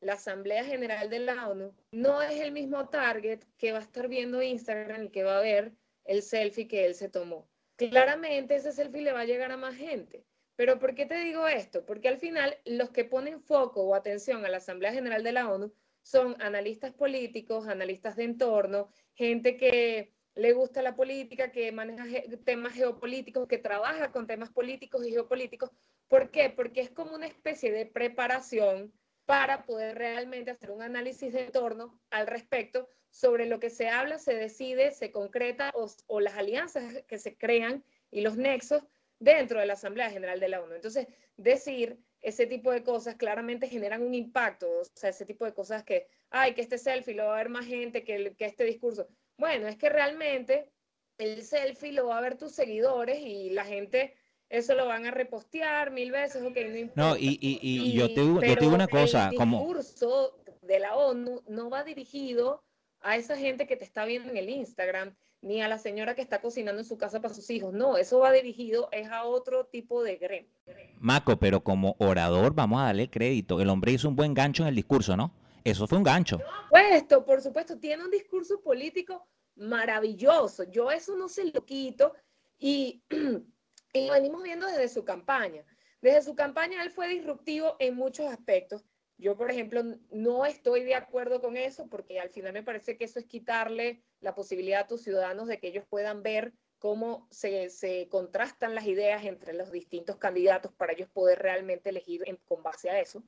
la 0.00 0.14
Asamblea 0.14 0.64
General 0.64 1.08
de 1.10 1.18
la 1.20 1.48
ONU 1.48 1.74
no 1.92 2.22
es 2.22 2.40
el 2.40 2.52
mismo 2.52 2.88
target 2.88 3.40
que 3.58 3.72
va 3.72 3.78
a 3.78 3.82
estar 3.82 4.08
viendo 4.08 4.42
Instagram 4.42 5.04
y 5.04 5.10
que 5.10 5.24
va 5.24 5.38
a 5.38 5.42
ver 5.42 5.72
el 6.04 6.22
selfie 6.22 6.68
que 6.68 6.86
él 6.86 6.94
se 6.94 7.08
tomó. 7.08 7.48
Claramente 7.76 8.56
ese 8.56 8.72
selfie 8.72 9.02
le 9.02 9.12
va 9.12 9.20
a 9.20 9.26
llegar 9.26 9.52
a 9.52 9.56
más 9.56 9.76
gente. 9.76 10.24
Pero 10.56 10.78
¿por 10.78 10.94
qué 10.94 11.06
te 11.06 11.18
digo 11.18 11.48
esto? 11.48 11.86
Porque 11.86 12.08
al 12.08 12.18
final 12.18 12.56
los 12.66 12.90
que 12.90 13.04
ponen 13.04 13.40
foco 13.40 13.82
o 13.82 13.94
atención 13.94 14.44
a 14.44 14.50
la 14.50 14.58
Asamblea 14.58 14.92
General 14.92 15.22
de 15.22 15.32
la 15.32 15.50
ONU 15.50 15.72
son 16.02 16.36
analistas 16.40 16.92
políticos, 16.92 17.66
analistas 17.66 18.16
de 18.16 18.24
entorno, 18.24 18.90
gente 19.14 19.56
que 19.56 20.12
le 20.34 20.52
gusta 20.52 20.82
la 20.82 20.96
política, 20.96 21.50
que 21.50 21.72
maneja 21.72 22.04
temas 22.44 22.74
geopolíticos, 22.74 23.48
que 23.48 23.58
trabaja 23.58 24.12
con 24.12 24.26
temas 24.26 24.50
políticos 24.50 25.06
y 25.06 25.10
geopolíticos. 25.10 25.70
¿Por 26.08 26.30
qué? 26.30 26.50
Porque 26.50 26.80
es 26.80 26.90
como 26.90 27.14
una 27.14 27.26
especie 27.26 27.72
de 27.72 27.86
preparación 27.86 28.92
para 29.26 29.64
poder 29.64 29.96
realmente 29.96 30.50
hacer 30.50 30.70
un 30.70 30.82
análisis 30.82 31.32
de 31.32 31.44
entorno 31.44 32.00
al 32.10 32.26
respecto 32.26 32.88
sobre 33.10 33.46
lo 33.46 33.60
que 33.60 33.70
se 33.70 33.88
habla, 33.88 34.18
se 34.18 34.34
decide, 34.34 34.92
se 34.92 35.10
concreta 35.10 35.72
o, 35.74 36.20
las 36.20 36.34
alianzas 36.34 37.02
que 37.06 37.18
se 37.18 37.36
crean 37.36 37.84
y 38.10 38.20
los 38.22 38.36
nexos 38.36 38.82
dentro 39.18 39.60
de 39.60 39.66
la 39.66 39.74
Asamblea 39.74 40.10
General 40.10 40.40
de 40.40 40.48
la 40.48 40.62
ONU. 40.62 40.74
Entonces, 40.74 41.06
decir 41.36 41.98
ese 42.20 42.46
tipo 42.46 42.70
de 42.70 42.82
cosas 42.82 43.16
claramente 43.16 43.68
generan 43.68 44.02
un 44.02 44.14
impacto, 44.14 44.68
o 44.68 44.84
sea, 44.94 45.10
ese 45.10 45.26
tipo 45.26 45.44
de 45.44 45.54
cosas 45.54 45.84
que, 45.84 46.06
ay, 46.30 46.54
que 46.54 46.60
este 46.60 46.78
selfie 46.78 47.14
lo 47.14 47.26
va 47.26 47.34
a 47.34 47.38
ver 47.38 47.48
más 47.48 47.66
gente 47.66 48.04
que 48.04 48.34
este 48.38 48.64
discurso. 48.64 49.08
Bueno, 49.36 49.68
es 49.68 49.76
que 49.76 49.88
realmente 49.88 50.70
el 51.18 51.42
selfie 51.42 51.92
lo 51.92 52.08
va 52.08 52.18
a 52.18 52.22
ver 52.22 52.36
tus 52.36 52.52
seguidores 52.52 53.18
y 53.20 53.50
la 53.50 53.64
gente 53.64 54.14
eso 54.50 54.74
lo 54.74 54.86
van 54.86 55.06
a 55.06 55.12
repostear 55.12 55.92
mil 55.92 56.10
veces, 56.10 56.42
ok, 56.42 56.56
no 56.68 56.76
importa. 56.76 57.00
No, 57.00 57.16
y, 57.16 57.38
y, 57.40 57.58
y, 57.62 57.92
yo, 57.92 58.08
te, 58.08 58.16
yo 58.16 58.40
te 58.40 58.56
digo 58.56 58.74
una 58.74 58.88
cosa, 58.88 59.30
el 59.30 59.38
discurso 59.38 60.36
de 60.62 60.80
la 60.80 60.96
ONU 60.96 61.42
no 61.48 61.70
va 61.70 61.84
dirigido 61.84 62.62
a 63.00 63.16
esa 63.16 63.36
gente 63.36 63.66
que 63.66 63.76
te 63.76 63.84
está 63.84 64.04
viendo 64.04 64.28
en 64.28 64.36
el 64.36 64.50
Instagram, 64.50 65.14
ni 65.40 65.62
a 65.62 65.68
la 65.68 65.78
señora 65.78 66.14
que 66.14 66.20
está 66.20 66.40
cocinando 66.40 66.80
en 66.80 66.84
su 66.86 66.98
casa 66.98 67.20
para 67.20 67.32
sus 67.32 67.48
hijos. 67.48 67.72
No, 67.72 67.96
eso 67.96 68.18
va 68.18 68.32
dirigido 68.32 68.88
es 68.92 69.08
a 69.08 69.24
otro 69.24 69.66
tipo 69.66 70.02
de 70.02 70.16
gremio. 70.16 70.50
Maco, 70.98 71.38
pero 71.38 71.62
como 71.62 71.96
orador 71.98 72.54
vamos 72.54 72.80
a 72.80 72.86
darle 72.86 73.08
crédito. 73.08 73.60
El 73.60 73.70
hombre 73.70 73.92
hizo 73.92 74.08
un 74.08 74.16
buen 74.16 74.34
gancho 74.34 74.64
en 74.64 74.68
el 74.68 74.74
discurso, 74.74 75.16
¿no? 75.16 75.32
Eso 75.64 75.86
fue 75.86 75.96
un 75.96 76.04
gancho. 76.04 76.38
Por 76.38 76.80
supuesto, 76.80 77.24
por 77.24 77.40
supuesto, 77.40 77.78
tiene 77.78 78.04
un 78.04 78.10
discurso 78.10 78.60
político 78.60 79.26
maravilloso. 79.56 80.64
Yo 80.64 80.90
eso 80.90 81.16
no 81.16 81.28
se 81.28 81.44
lo 81.46 81.64
quito 81.64 82.14
y, 82.58 83.02
y 83.92 84.06
lo 84.06 84.12
venimos 84.12 84.42
viendo 84.42 84.66
desde 84.66 84.88
su 84.88 85.04
campaña. 85.04 85.64
Desde 86.00 86.22
su 86.22 86.34
campaña 86.34 86.82
él 86.82 86.90
fue 86.90 87.08
disruptivo 87.08 87.76
en 87.78 87.94
muchos 87.94 88.26
aspectos. 88.26 88.84
Yo, 89.18 89.36
por 89.36 89.50
ejemplo, 89.50 89.82
no 90.10 90.46
estoy 90.46 90.82
de 90.82 90.94
acuerdo 90.94 91.42
con 91.42 91.56
eso 91.56 91.88
porque 91.88 92.20
al 92.20 92.30
final 92.30 92.54
me 92.54 92.62
parece 92.62 92.96
que 92.96 93.04
eso 93.04 93.18
es 93.18 93.26
quitarle 93.26 94.02
la 94.20 94.34
posibilidad 94.34 94.80
a 94.80 94.86
tus 94.86 95.02
ciudadanos 95.02 95.46
de 95.46 95.58
que 95.58 95.68
ellos 95.68 95.84
puedan 95.90 96.22
ver 96.22 96.54
cómo 96.78 97.28
se, 97.30 97.68
se 97.68 98.08
contrastan 98.08 98.74
las 98.74 98.86
ideas 98.86 99.24
entre 99.26 99.52
los 99.52 99.70
distintos 99.70 100.16
candidatos 100.16 100.72
para 100.72 100.94
ellos 100.94 101.10
poder 101.10 101.38
realmente 101.38 101.90
elegir 101.90 102.24
con 102.46 102.62
base 102.62 102.88
a 102.88 102.98
eso. 102.98 103.22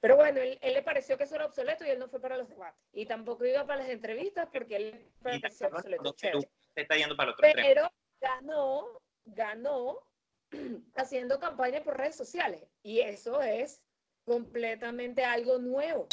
Pero 0.00 0.16
bueno, 0.16 0.40
él, 0.40 0.58
le 0.62 0.82
pareció 0.82 1.16
que 1.16 1.24
eso 1.24 1.34
era 1.34 1.46
obsoleto 1.46 1.84
y 1.84 1.88
él 1.88 1.98
no 1.98 2.08
fue 2.08 2.20
para 2.20 2.36
los 2.36 2.48
debates. 2.48 2.78
Y 2.92 3.06
tampoco 3.06 3.44
iba 3.46 3.66
para 3.66 3.80
las 3.80 3.88
entrevistas 3.88 4.48
porque 4.52 4.76
él 4.76 5.12
pareció 5.22 5.68
obsoleto. 5.68 6.14
está 6.76 6.94
yendo 6.94 7.16
para 7.16 7.32
otro 7.32 7.42
Pero 7.54 7.90
ganó, 8.20 9.00
ganó 9.26 9.98
haciendo 10.94 11.38
campaña 11.38 11.82
por 11.82 11.96
redes 11.96 12.16
sociales. 12.16 12.62
Y 12.82 13.00
eso 13.00 13.42
es 13.42 13.80
completamente 14.24 15.24
algo 15.24 15.58
nuevo 15.58 16.08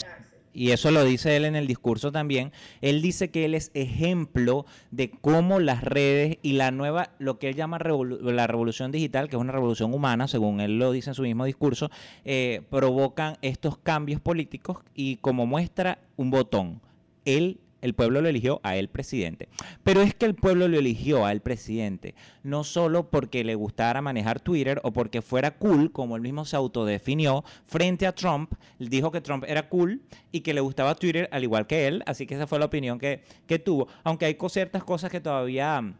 y 0.53 0.71
eso 0.71 0.91
lo 0.91 1.03
dice 1.03 1.35
él 1.35 1.45
en 1.45 1.55
el 1.55 1.67
discurso 1.67 2.11
también, 2.11 2.51
él 2.81 3.01
dice 3.01 3.31
que 3.31 3.45
él 3.45 3.55
es 3.55 3.71
ejemplo 3.73 4.65
de 4.91 5.11
cómo 5.11 5.59
las 5.59 5.83
redes 5.83 6.37
y 6.41 6.53
la 6.53 6.71
nueva, 6.71 7.11
lo 7.19 7.39
que 7.39 7.49
él 7.49 7.55
llama 7.55 7.79
la 7.79 8.47
revolución 8.47 8.91
digital, 8.91 9.29
que 9.29 9.35
es 9.35 9.41
una 9.41 9.53
revolución 9.53 9.93
humana, 9.93 10.27
según 10.27 10.59
él 10.59 10.77
lo 10.77 10.91
dice 10.91 11.11
en 11.11 11.15
su 11.15 11.23
mismo 11.23 11.45
discurso, 11.45 11.89
eh, 12.25 12.61
provocan 12.69 13.37
estos 13.41 13.77
cambios 13.77 14.21
políticos 14.21 14.79
y 14.93 15.17
como 15.17 15.45
muestra 15.45 15.99
un 16.17 16.31
botón, 16.31 16.81
él 17.25 17.59
el 17.81 17.93
pueblo 17.93 18.21
lo 18.21 18.29
eligió 18.29 18.59
a 18.63 18.75
él 18.77 18.89
presidente. 18.89 19.49
Pero 19.83 20.01
es 20.01 20.13
que 20.13 20.25
el 20.25 20.35
pueblo 20.35 20.67
lo 20.67 20.77
eligió 20.77 21.25
a 21.25 21.31
él 21.31 21.41
presidente, 21.41 22.15
no 22.43 22.63
solo 22.63 23.09
porque 23.09 23.43
le 23.43 23.55
gustara 23.55 24.01
manejar 24.01 24.39
Twitter 24.39 24.79
o 24.83 24.91
porque 24.91 25.21
fuera 25.21 25.51
cool, 25.57 25.91
como 25.91 26.15
él 26.15 26.21
mismo 26.21 26.45
se 26.45 26.55
autodefinió, 26.55 27.43
frente 27.65 28.07
a 28.07 28.13
Trump, 28.13 28.53
dijo 28.79 29.11
que 29.11 29.21
Trump 29.21 29.43
era 29.47 29.69
cool 29.69 30.01
y 30.31 30.41
que 30.41 30.53
le 30.53 30.61
gustaba 30.61 30.95
Twitter 30.95 31.27
al 31.31 31.43
igual 31.43 31.67
que 31.67 31.87
él, 31.87 32.03
así 32.05 32.25
que 32.25 32.35
esa 32.35 32.47
fue 32.47 32.59
la 32.59 32.65
opinión 32.65 32.99
que, 32.99 33.21
tuvo. 33.63 33.87
Aunque 34.03 34.25
hay 34.25 34.37
ciertas 34.49 34.83
cosas 34.83 35.11
que 35.11 35.21
todavía... 35.21 35.93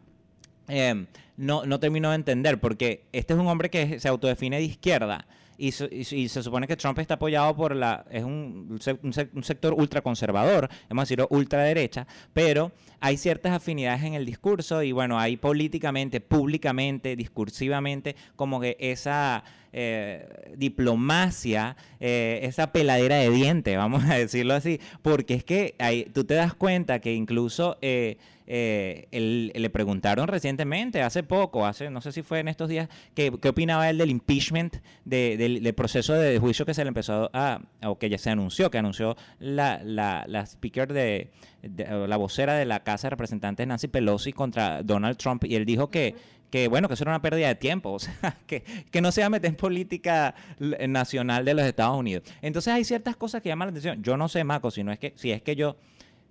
Eh, 0.68 1.06
no, 1.36 1.64
no 1.64 1.80
termino 1.80 2.10
de 2.10 2.16
entender, 2.16 2.60
porque 2.60 3.04
este 3.12 3.34
es 3.34 3.38
un 3.40 3.46
hombre 3.48 3.70
que 3.70 3.98
se 3.98 4.08
autodefine 4.08 4.58
de 4.58 4.64
izquierda, 4.64 5.26
y, 5.58 5.72
se 5.72 6.42
supone 6.42 6.66
que 6.66 6.76
Trump 6.76 6.98
está 6.98 7.14
apoyado 7.14 7.54
por 7.54 7.74
la, 7.76 8.04
es 8.10 8.24
un, 8.24 8.78
un, 9.02 9.44
sector 9.44 9.74
ultraconservador, 9.74 10.68
hemos 10.90 11.04
decirlo 11.04 11.28
ultraderecha, 11.30 12.06
pero 12.32 12.72
hay 13.00 13.16
ciertas 13.16 13.52
afinidades 13.52 14.02
en 14.02 14.14
el 14.14 14.24
discurso 14.24 14.82
y 14.82 14.92
bueno, 14.92 15.18
hay 15.18 15.36
políticamente, 15.36 16.20
públicamente, 16.20 17.16
discursivamente, 17.16 18.16
como 18.36 18.60
que 18.60 18.76
esa 18.80 19.44
eh, 19.72 20.52
diplomacia, 20.56 21.76
eh, 21.98 22.40
esa 22.42 22.72
peladera 22.72 23.16
de 23.16 23.30
diente, 23.30 23.76
vamos 23.76 24.04
a 24.04 24.14
decirlo 24.14 24.54
así, 24.54 24.80
porque 25.00 25.34
es 25.34 25.44
que 25.44 25.74
tú 26.12 26.24
te 26.24 26.34
das 26.34 26.54
cuenta 26.54 27.00
que 27.00 27.14
incluso... 27.14 27.78
Eh, 27.82 28.18
eh, 28.54 29.50
le 29.54 29.70
preguntaron 29.70 30.28
recientemente, 30.28 31.00
hace 31.00 31.22
poco, 31.22 31.64
hace 31.64 31.88
no 31.88 32.02
sé 32.02 32.12
si 32.12 32.20
fue 32.20 32.40
en 32.40 32.48
estos 32.48 32.68
días, 32.68 32.90
qué, 33.14 33.32
qué 33.40 33.48
opinaba 33.48 33.88
él 33.88 33.96
del 33.96 34.10
impeachment, 34.10 34.76
del, 35.06 35.72
proceso 35.74 36.12
de 36.12 36.38
juicio 36.38 36.66
que 36.66 36.74
se 36.74 36.84
le 36.84 36.88
empezó 36.88 37.30
a, 37.32 37.62
o 37.82 37.98
que 37.98 38.10
ya 38.10 38.18
se 38.18 38.28
anunció, 38.28 38.70
que 38.70 38.76
anunció 38.76 39.16
la, 39.38 39.80
la, 39.82 40.26
la 40.28 40.44
speaker 40.44 40.92
de, 40.92 41.30
la 41.62 42.16
vocera 42.18 42.52
de 42.52 42.66
la 42.66 42.80
Casa 42.80 43.06
de 43.06 43.10
Representantes 43.12 43.66
Nancy 43.66 43.88
Pelosi 43.88 44.34
contra 44.34 44.82
Donald 44.82 45.16
Trump, 45.16 45.44
y 45.44 45.54
él 45.54 45.64
dijo 45.64 45.88
que 45.90 46.14
que 46.50 46.68
bueno, 46.68 46.86
que 46.86 46.92
eso 46.92 47.04
era 47.04 47.12
una 47.12 47.22
pérdida 47.22 47.48
de 47.48 47.54
tiempo, 47.54 47.92
o 47.94 47.98
sea, 47.98 48.36
que, 48.46 48.62
que, 48.90 49.00
no 49.00 49.10
se 49.12 49.22
va 49.22 49.28
a 49.28 49.30
meter 49.30 49.48
en 49.48 49.56
política 49.56 50.34
nacional 50.58 51.46
de 51.46 51.54
los 51.54 51.64
Estados 51.64 51.96
Unidos. 51.96 52.24
Entonces 52.42 52.74
hay 52.74 52.84
ciertas 52.84 53.16
cosas 53.16 53.40
que 53.40 53.48
llaman 53.48 53.68
la 53.68 53.70
atención. 53.70 54.02
Yo 54.02 54.18
no 54.18 54.28
sé, 54.28 54.44
Marco, 54.44 54.70
si 54.70 54.84
no 54.84 54.92
es 54.92 54.98
que, 54.98 55.14
si 55.16 55.32
es 55.32 55.40
que 55.40 55.56
yo 55.56 55.76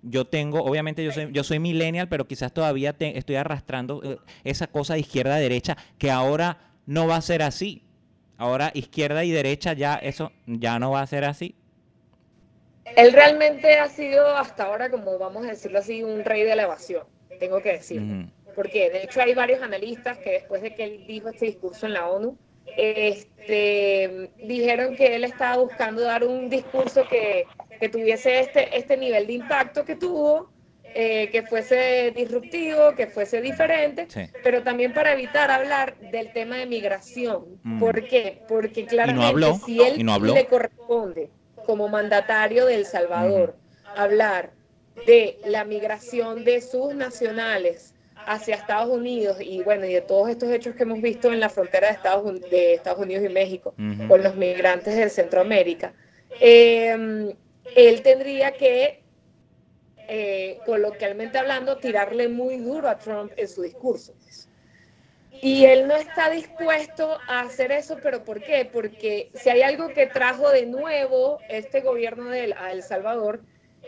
yo 0.02 0.26
tengo, 0.26 0.62
obviamente 0.62 1.04
yo 1.04 1.12
soy, 1.12 1.30
yo 1.32 1.44
soy 1.44 1.58
millennial, 1.58 2.08
pero 2.08 2.26
quizás 2.26 2.52
todavía 2.52 2.94
estoy 2.98 3.36
arrastrando 3.36 4.00
eh, 4.02 4.18
esa 4.44 4.66
cosa 4.66 4.94
de 4.94 5.00
izquierda 5.00 5.36
a 5.36 5.38
derecha 5.38 5.76
que 5.98 6.10
ahora 6.10 6.58
no 6.86 7.06
va 7.06 7.16
a 7.16 7.20
ser 7.22 7.42
así. 7.42 7.82
Ahora 8.36 8.72
izquierda 8.74 9.24
y 9.24 9.30
derecha 9.30 9.72
ya 9.72 9.94
eso 9.94 10.32
ya 10.46 10.78
no 10.78 10.90
va 10.90 11.02
a 11.02 11.06
ser 11.06 11.24
así. 11.24 11.54
Él 12.96 13.12
realmente 13.12 13.78
ha 13.78 13.88
sido 13.88 14.26
hasta 14.36 14.64
ahora, 14.64 14.90
como 14.90 15.16
vamos 15.18 15.44
a 15.44 15.50
decirlo 15.50 15.78
así, 15.78 16.02
un 16.02 16.24
rey 16.24 16.42
de 16.42 16.56
la 16.56 16.64
evasión, 16.64 17.04
tengo 17.38 17.62
que 17.62 17.72
decir. 17.72 18.02
Porque 18.56 18.90
de 18.90 19.04
hecho 19.04 19.22
hay 19.22 19.34
varios 19.34 19.62
analistas 19.62 20.18
que 20.18 20.32
después 20.32 20.60
de 20.60 20.74
que 20.74 20.84
él 20.84 21.04
dijo 21.06 21.28
este 21.28 21.46
discurso 21.46 21.86
en 21.86 21.94
la 21.94 22.08
ONU, 22.08 22.36
este, 22.76 24.30
dijeron 24.38 24.96
que 24.96 25.16
él 25.16 25.24
estaba 25.24 25.56
buscando 25.56 26.02
dar 26.02 26.24
un 26.24 26.48
discurso 26.48 27.06
que 27.08 27.46
que 27.82 27.88
tuviese 27.88 28.38
este, 28.38 28.78
este 28.78 28.96
nivel 28.96 29.26
de 29.26 29.32
impacto 29.32 29.84
que 29.84 29.96
tuvo, 29.96 30.52
eh, 30.84 31.30
que 31.32 31.42
fuese 31.42 32.12
disruptivo, 32.14 32.94
que 32.94 33.08
fuese 33.08 33.42
diferente, 33.42 34.06
pero 34.44 34.62
también 34.62 34.94
para 34.94 35.14
evitar 35.14 35.50
hablar 35.50 35.98
del 35.98 36.32
tema 36.32 36.58
de 36.58 36.66
migración. 36.66 37.58
Mm. 37.64 37.80
¿Por 37.80 38.06
qué? 38.06 38.40
Porque 38.46 38.86
claramente 38.86 39.54
si 39.66 39.82
él 39.82 40.06
le 40.32 40.46
corresponde 40.46 41.28
como 41.66 41.88
mandatario 41.88 42.66
de 42.66 42.76
El 42.76 42.86
Salvador 42.86 43.56
hablar 43.96 44.52
de 45.04 45.40
la 45.44 45.64
migración 45.64 46.44
de 46.44 46.60
sus 46.60 46.94
nacionales 46.94 47.96
hacia 48.26 48.56
Estados 48.56 48.90
Unidos 48.90 49.38
y 49.40 49.62
bueno, 49.62 49.86
y 49.86 49.94
de 49.94 50.00
todos 50.00 50.28
estos 50.28 50.50
hechos 50.50 50.74
que 50.74 50.82
hemos 50.84 51.00
visto 51.00 51.32
en 51.32 51.40
la 51.40 51.48
frontera 51.48 51.88
de 51.88 51.94
Estados, 51.94 52.40
de 52.50 52.74
Estados 52.74 53.00
Unidos 53.00 53.24
y 53.24 53.28
México 53.28 53.74
con 54.08 54.22
los 54.22 54.36
migrantes 54.36 54.96
de 54.96 55.08
Centroamérica, 55.08 55.92
eh, 56.40 57.34
él 57.76 58.02
tendría 58.02 58.52
que 58.52 59.02
eh, 60.08 60.58
coloquialmente 60.66 61.38
hablando, 61.38 61.78
tirarle 61.78 62.28
muy 62.28 62.58
duro 62.58 62.88
a 62.88 62.98
Trump 62.98 63.32
en 63.36 63.48
su 63.48 63.62
discurso. 63.62 64.14
Y 65.40 65.64
él 65.64 65.88
no 65.88 65.96
está 65.96 66.28
dispuesto 66.28 67.18
a 67.26 67.40
hacer 67.40 67.72
eso, 67.72 67.96
pero 68.02 68.22
¿por 68.22 68.42
qué? 68.42 68.68
Porque 68.70 69.30
si 69.34 69.48
hay 69.48 69.62
algo 69.62 69.88
que 69.88 70.06
trajo 70.06 70.50
de 70.50 70.66
nuevo 70.66 71.38
este 71.48 71.80
gobierno 71.80 72.28
de 72.28 72.54
El 72.72 72.82
Salvador, 72.82 73.40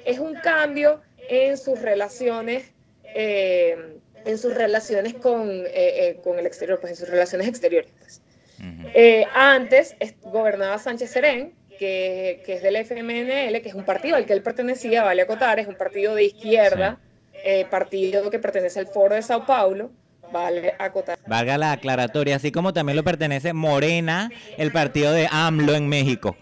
es 0.04 0.18
un 0.18 0.34
cambio 0.36 1.02
en 1.28 1.58
sus 1.58 1.80
relaciones, 1.80 2.72
eh, 3.14 3.98
en 4.24 4.38
sus 4.38 4.54
relaciones 4.54 5.14
con, 5.14 5.50
eh, 5.50 5.72
eh, 5.74 6.20
con, 6.22 6.38
el 6.38 6.46
exterior, 6.46 6.80
pues 6.80 6.92
en 6.92 6.96
sus 6.96 7.08
relaciones 7.08 7.48
exteriores. 7.48 7.90
Pues. 7.98 8.20
antes 9.34 9.96
gobernaba 10.22 10.78
Sánchez 10.78 11.10
Serén, 11.10 11.54
que, 11.78 12.42
que, 12.46 12.54
es 12.54 12.62
del 12.62 12.76
FMNL, 12.76 13.60
que 13.60 13.68
es 13.68 13.74
un 13.74 13.84
partido 13.84 14.16
al 14.16 14.26
que 14.26 14.32
él 14.32 14.42
pertenecía, 14.42 15.02
vale 15.02 15.22
acotar, 15.22 15.58
es 15.58 15.66
un 15.66 15.74
partido 15.74 16.14
de 16.14 16.24
izquierda, 16.24 16.98
partido 17.70 18.30
que 18.30 18.38
pertenece 18.38 18.78
al 18.80 18.86
Foro 18.86 19.14
de 19.14 19.22
Sao 19.22 19.44
Paulo. 19.44 19.90
Vale 20.32 20.74
acotar. 20.78 21.18
Valga 21.26 21.58
la 21.58 21.72
aclaratoria, 21.72 22.36
así 22.36 22.50
como 22.50 22.72
también 22.72 22.96
lo 22.96 23.04
pertenece 23.04 23.52
Morena, 23.52 24.30
el 24.56 24.72
partido 24.72 25.12
de 25.12 25.28
AMLO 25.30 25.74
en 25.74 25.88
México. 25.88 26.36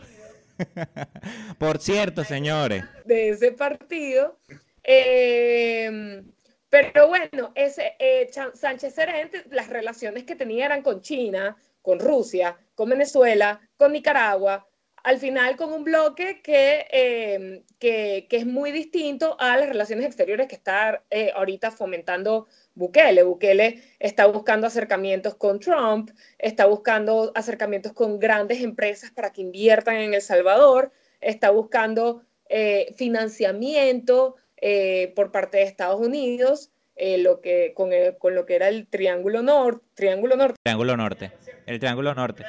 Por 1.58 1.78
cierto, 1.78 2.24
señores. 2.24 2.84
De 3.04 3.30
ese 3.30 3.52
partido. 3.52 4.38
Em, 4.82 6.24
pero 6.72 7.06
bueno, 7.06 7.52
ese, 7.54 7.96
eh, 7.98 8.30
Sánchez 8.54 8.94
Serente, 8.94 9.44
las 9.50 9.68
relaciones 9.68 10.24
que 10.24 10.36
tenía 10.36 10.64
eran 10.64 10.80
con 10.80 11.02
China, 11.02 11.54
con 11.82 12.00
Rusia, 12.00 12.56
con 12.74 12.88
Venezuela, 12.88 13.60
con 13.76 13.92
Nicaragua, 13.92 14.66
al 15.04 15.18
final 15.18 15.56
con 15.56 15.70
un 15.70 15.84
bloque 15.84 16.40
que, 16.40 16.86
em, 16.90 17.62
que, 17.78 18.26
que, 18.26 18.38
es 18.38 18.46
muy 18.46 18.72
distinto 18.72 19.36
a 19.38 19.58
las 19.58 19.68
relaciones 19.68 20.06
exteriores 20.06 20.48
que 20.48 20.54
está 20.54 21.04
eh, 21.10 21.30
ahorita 21.34 21.72
fomentando 21.72 22.46
Bukele. 22.74 23.22
Bukele 23.22 23.82
está 23.98 24.24
buscando 24.24 24.66
acercamientos 24.66 25.34
con 25.34 25.60
Trump, 25.60 26.10
está 26.38 26.64
buscando 26.64 27.32
acercamientos 27.34 27.92
con 27.92 28.18
grandes 28.18 28.62
empresas 28.62 29.10
para 29.10 29.30
que 29.30 29.42
inviertan 29.42 29.96
en 29.96 30.14
El 30.14 30.22
Salvador, 30.22 30.90
está 31.20 31.50
buscando 31.50 32.22
eh, 32.48 32.94
financiamiento 32.96 34.36
eh, 34.62 35.12
por 35.14 35.30
parte 35.30 35.58
de 35.58 35.64
Estados 35.64 36.00
Unidos, 36.00 36.70
lo 36.96 37.40
que, 37.40 37.74
con, 37.74 37.90
con, 38.18 38.34
lo 38.34 38.46
que 38.46 38.54
era 38.54 38.68
el 38.68 38.86
Triángulo 38.86 39.42
Norte. 39.42 39.84
Triángulo 39.94 40.36
Norte. 40.36 40.58
Triángulo 40.62 40.96
Norte. 40.96 41.32
El 41.66 41.78
Triángulo 41.78 42.14
Norte 42.14 42.44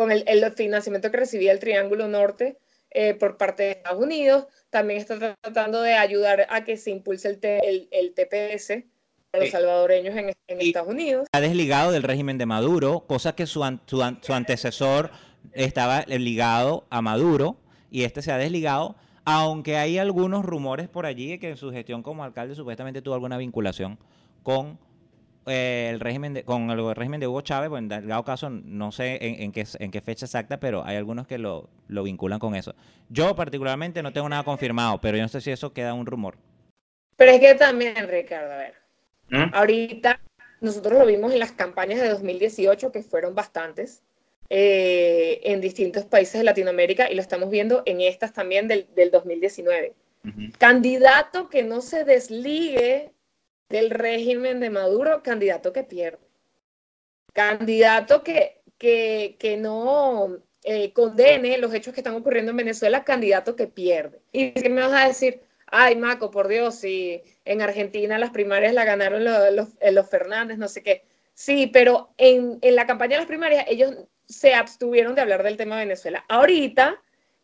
con 0.00 0.10
el, 0.10 0.24
el, 0.26 0.50
financiamiento 0.52 1.10
que 1.10 1.18
recibía 1.18 1.52
el 1.52 1.58
Triángulo 1.58 2.08
Norte 2.08 2.56
eh, 2.90 3.12
por 3.12 3.36
parte 3.36 3.64
de 3.64 3.70
Estados 3.72 4.02
Unidos. 4.02 4.46
También 4.70 4.98
está 4.98 5.18
tratando 5.42 5.82
de 5.82 5.92
ayudar 5.92 6.46
a 6.48 6.64
que 6.64 6.78
se 6.78 6.90
impulse 6.90 7.28
el, 7.28 7.86
el, 7.90 8.14
TPS 8.14 8.82
a 9.34 9.38
los 9.38 9.50
salvadoreños 9.50 10.16
en, 10.16 10.32
en 10.46 10.60
Estados 10.62 10.88
Unidos. 10.88 11.26
Ha 11.32 11.40
desligado 11.42 11.92
del 11.92 12.02
régimen 12.02 12.38
de 12.38 12.46
Maduro, 12.46 13.04
cosa 13.06 13.34
que 13.34 13.46
su, 13.46 13.60
su, 13.84 14.16
su 14.22 14.32
antecesor 14.32 15.10
estaba 15.52 16.02
ligado 16.06 16.86
a 16.88 17.02
Maduro 17.02 17.58
y 17.90 18.04
este 18.04 18.22
se 18.22 18.32
ha 18.32 18.38
desligado 18.38 18.96
aunque 19.24 19.76
hay 19.76 19.98
algunos 19.98 20.44
rumores 20.44 20.88
por 20.88 21.06
allí 21.06 21.30
de 21.30 21.38
que 21.38 21.50
en 21.50 21.56
su 21.56 21.70
gestión 21.70 22.02
como 22.02 22.24
alcalde 22.24 22.54
supuestamente 22.54 23.02
tuvo 23.02 23.14
alguna 23.14 23.36
vinculación 23.36 23.98
con 24.42 24.78
eh, 25.46 25.88
el 25.90 26.00
régimen 26.00 26.34
de, 26.34 26.44
con 26.44 26.70
el 26.70 26.94
régimen 26.94 27.18
de 27.18 27.26
Hugo 27.26 27.40
Chávez, 27.40 27.70
pues 27.70 27.80
en 27.80 27.88
dado 27.88 28.24
caso 28.24 28.50
no 28.50 28.92
sé 28.92 29.18
en, 29.20 29.52
qué, 29.52 29.66
en 29.78 29.90
qué 29.90 30.00
fecha 30.00 30.26
exacta, 30.26 30.60
pero 30.60 30.84
hay 30.84 30.96
algunos 30.96 31.26
que 31.26 31.38
lo, 31.38 31.68
lo 31.88 32.02
vinculan 32.02 32.38
con 32.38 32.54
eso. 32.54 32.74
Yo 33.08 33.34
particularmente 33.34 34.02
no 34.02 34.12
tengo 34.12 34.28
nada 34.28 34.44
confirmado, 34.44 35.00
pero 35.00 35.16
yo 35.16 35.22
no 35.22 35.28
sé 35.28 35.40
si 35.40 35.50
eso 35.50 35.72
queda 35.72 35.94
un 35.94 36.06
rumor. 36.06 36.36
Pero 37.16 37.32
es 37.32 37.40
que 37.40 37.54
también, 37.54 38.08
Ricardo, 38.08 38.52
a 38.52 38.56
ver, 38.56 38.74
¿Mm? 39.30 39.54
ahorita 39.54 40.20
nosotros 40.60 40.98
lo 40.98 41.06
vimos 41.06 41.32
en 41.32 41.38
las 41.38 41.52
campañas 41.52 42.00
de 42.00 42.08
2018, 42.10 42.92
que 42.92 43.02
fueron 43.02 43.34
bastantes, 43.34 44.02
eh, 44.50 45.19
en 45.42 45.60
distintos 45.60 46.04
países 46.04 46.34
de 46.34 46.44
Latinoamérica, 46.44 47.10
y 47.10 47.14
lo 47.14 47.22
estamos 47.22 47.50
viendo 47.50 47.82
en 47.86 48.00
estas 48.00 48.32
también 48.32 48.68
del, 48.68 48.86
del 48.94 49.10
2019. 49.10 49.94
Candidato 50.58 51.48
que 51.48 51.62
no 51.62 51.80
se 51.80 52.04
desligue 52.04 53.12
del 53.70 53.90
régimen 53.90 54.60
de 54.60 54.68
Maduro, 54.68 55.22
candidato 55.22 55.72
que 55.72 55.84
pierde. 55.84 56.18
Candidato 57.32 58.22
que, 58.22 58.60
que, 58.76 59.56
no 59.58 60.38
eh, 60.64 60.92
condene 60.92 61.56
los 61.58 61.72
hechos 61.72 61.94
que 61.94 62.00
están 62.00 62.16
ocurriendo 62.16 62.50
en 62.50 62.58
Venezuela, 62.58 63.04
candidato 63.04 63.56
que 63.56 63.66
pierde. 63.66 64.20
¿Y 64.32 64.50
qué 64.52 64.68
me 64.68 64.82
vas 64.82 64.92
a 64.92 65.08
decir? 65.08 65.40
Ay, 65.66 65.96
Maco, 65.96 66.30
por 66.30 66.48
Dios, 66.48 66.74
si 66.74 67.22
en 67.44 67.62
Argentina 67.62 68.18
las 68.18 68.30
primarias 68.30 68.74
la 68.74 68.84
ganaron 68.84 69.24
los, 69.24 69.76
los, 69.92 70.10
Fernández, 70.10 70.58
no 70.58 70.66
sé 70.66 70.82
qué. 70.82 71.04
Sí, 71.32 71.68
pero 71.68 72.12
en, 72.18 72.58
en 72.60 72.74
la 72.74 72.86
campaña 72.86 73.12
de 73.12 73.18
las 73.18 73.28
primarias 73.28 73.64
ellos 73.68 73.94
se 74.30 74.54
abstuvieron 74.54 75.14
de 75.14 75.20
hablar 75.20 75.42
del 75.42 75.56
tema 75.56 75.76
de 75.76 75.84
Venezuela. 75.84 76.24
Ahorita 76.28 76.96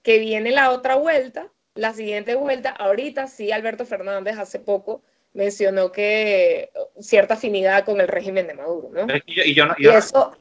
que 0.03 0.19
viene 0.19 0.53
la 0.53 0.71
otra 0.71 0.95
vuelta, 0.95 1.49
la 1.75 1.93
siguiente 1.93 2.37
vuelta, 2.37 2.71
ahorita 2.71 3.27
sí, 3.27 3.51
Alberto 3.51 3.85
Fernández 3.85 4.39
hace 4.39 4.61
poco 4.61 5.03
mencionó 5.35 5.93
que 5.93 6.71
cierta 7.01 7.35
afinidad 7.35 7.85
con 7.85 8.01
el 8.01 8.09
régimen 8.09 8.47
de 8.47 8.55
Maduro, 8.55 8.89
¿no? 8.93 9.07
Y, 9.27 9.61
eso 9.89 10.33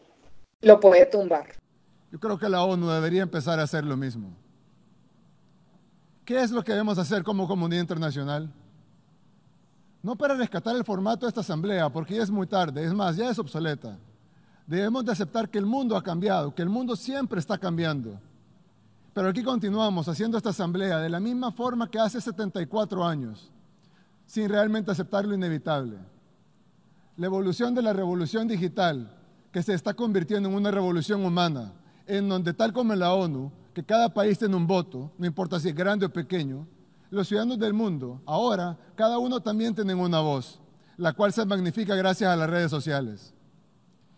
lo 0.62 0.80
puede 0.80 1.06
tumbar. 1.08 1.48
Yo 2.12 2.20
creo 2.20 2.38
que 2.38 2.48
la 2.48 2.64
ONU 2.64 2.90
debería 2.90 3.24
empezar 3.24 3.60
a 3.60 3.64
hacer 3.64 3.84
lo 3.84 3.98
mismo. 3.98 4.38
¿Qué 6.24 6.42
es 6.42 6.52
lo 6.52 6.64
que 6.64 6.72
debemos 6.72 6.98
hacer 6.98 7.24
como 7.24 7.48
comunidad 7.48 7.82
internacional? 7.82 8.50
No 10.02 10.16
para 10.16 10.36
rescatar 10.36 10.76
el 10.76 10.86
formato 10.86 11.26
de 11.26 11.30
esta 11.30 11.42
asamblea, 11.42 11.90
porque 11.90 12.16
ya 12.16 12.24
es 12.24 12.30
muy 12.30 12.48
tarde, 12.48 12.86
es 12.86 12.94
más, 12.94 13.18
ya 13.18 13.30
es 13.30 13.38
obsoleta. 13.38 13.98
Debemos 14.68 15.06
de 15.06 15.12
aceptar 15.12 15.50
que 15.50 15.58
el 15.58 15.66
mundo 15.66 15.96
ha 15.96 16.04
cambiado, 16.04 16.54
que 16.54 16.62
el 16.62 16.70
mundo 16.70 16.96
siempre 16.96 17.40
está 17.40 17.58
cambiando. 17.58 18.20
Pero 19.14 19.30
aquí 19.30 19.44
continuamos 19.44 20.08
haciendo 20.08 20.38
esta 20.38 20.50
asamblea 20.50 21.00
de 21.00 21.10
la 21.10 21.20
misma 21.20 21.52
forma 21.52 21.90
que 21.90 22.00
hace 22.00 22.20
74 22.20 23.06
años 23.06 23.52
sin 24.26 24.50
realmente 24.50 24.92
aceptar 24.92 25.26
lo 25.26 25.36
inevitable. 25.36 25.98
La 27.18 27.28
evolución 27.28 27.74
de 27.76 27.82
la 27.82 27.94
revolución 27.94 28.48
digital, 28.48 29.12
que 29.52 29.64
se 29.64 29.74
está 29.74 29.94
convirtiendo 29.94 30.50
en 30.50 30.56
una 30.56 30.72
revolución 30.72 31.24
humana, 31.24 31.74
en 32.08 32.28
donde 32.28 32.54
tal 32.54 32.74
como 32.74 32.94
en 32.94 33.00
la 33.00 33.14
ONU, 33.14 33.52
que 33.74 33.84
cada 33.84 34.14
país 34.14 34.38
tiene 34.38 34.56
un 34.56 34.68
voto, 34.68 35.12
no 35.18 35.26
importa 35.26 35.60
si 35.60 35.70
es 35.70 35.76
grande 35.76 36.06
o 36.08 36.10
pequeño, 36.10 36.68
los 37.10 37.28
ciudadanos 37.28 37.60
del 37.60 37.74
mundo, 37.74 38.22
ahora, 38.26 38.78
cada 38.96 39.18
uno 39.18 39.40
también 39.40 39.76
tiene 39.76 39.94
una 39.94 40.20
voz, 40.20 40.60
la 40.98 41.14
cual 41.14 41.32
se 41.32 41.46
magnifica 41.46 41.96
gracias 41.96 42.30
a 42.30 42.36
las 42.36 42.50
redes 42.50 42.72
sociales. 42.72 43.35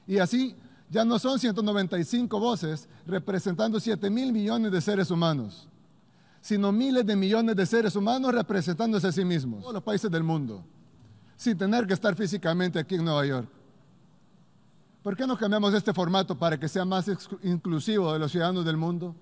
Y 0.07 0.19
así, 0.19 0.55
ya 0.89 1.03
no 1.03 1.19
son 1.19 1.37
195 1.37 2.39
voces 2.39 2.87
representando 3.05 3.79
7 3.79 4.09
mil 4.09 4.31
millones 4.31 4.71
de 4.71 4.81
seres 4.81 5.11
humanos, 5.11 5.67
sino 6.39 6.71
miles 6.71 7.05
de 7.05 7.15
millones 7.15 7.55
de 7.55 7.65
seres 7.65 7.95
humanos 7.95 8.33
representándose 8.33 9.07
a 9.07 9.11
sí 9.11 9.25
mismos, 9.25 9.61
todos 9.61 9.73
los 9.73 9.83
países 9.83 10.09
del 10.09 10.23
mundo, 10.23 10.63
sin 11.35 11.57
tener 11.57 11.85
que 11.85 11.93
estar 11.93 12.15
físicamente 12.15 12.79
aquí 12.79 12.95
en 12.95 13.03
Nueva 13.03 13.25
York. 13.25 13.49
¿Por 15.03 15.15
qué 15.15 15.27
no 15.27 15.37
cambiamos 15.37 15.73
este 15.73 15.93
formato 15.93 16.37
para 16.37 16.57
que 16.59 16.67
sea 16.67 16.85
más 16.85 17.09
inclusivo 17.43 18.11
de 18.13 18.19
los 18.19 18.31
ciudadanos 18.31 18.65
del 18.65 18.77
mundo? 18.77 19.15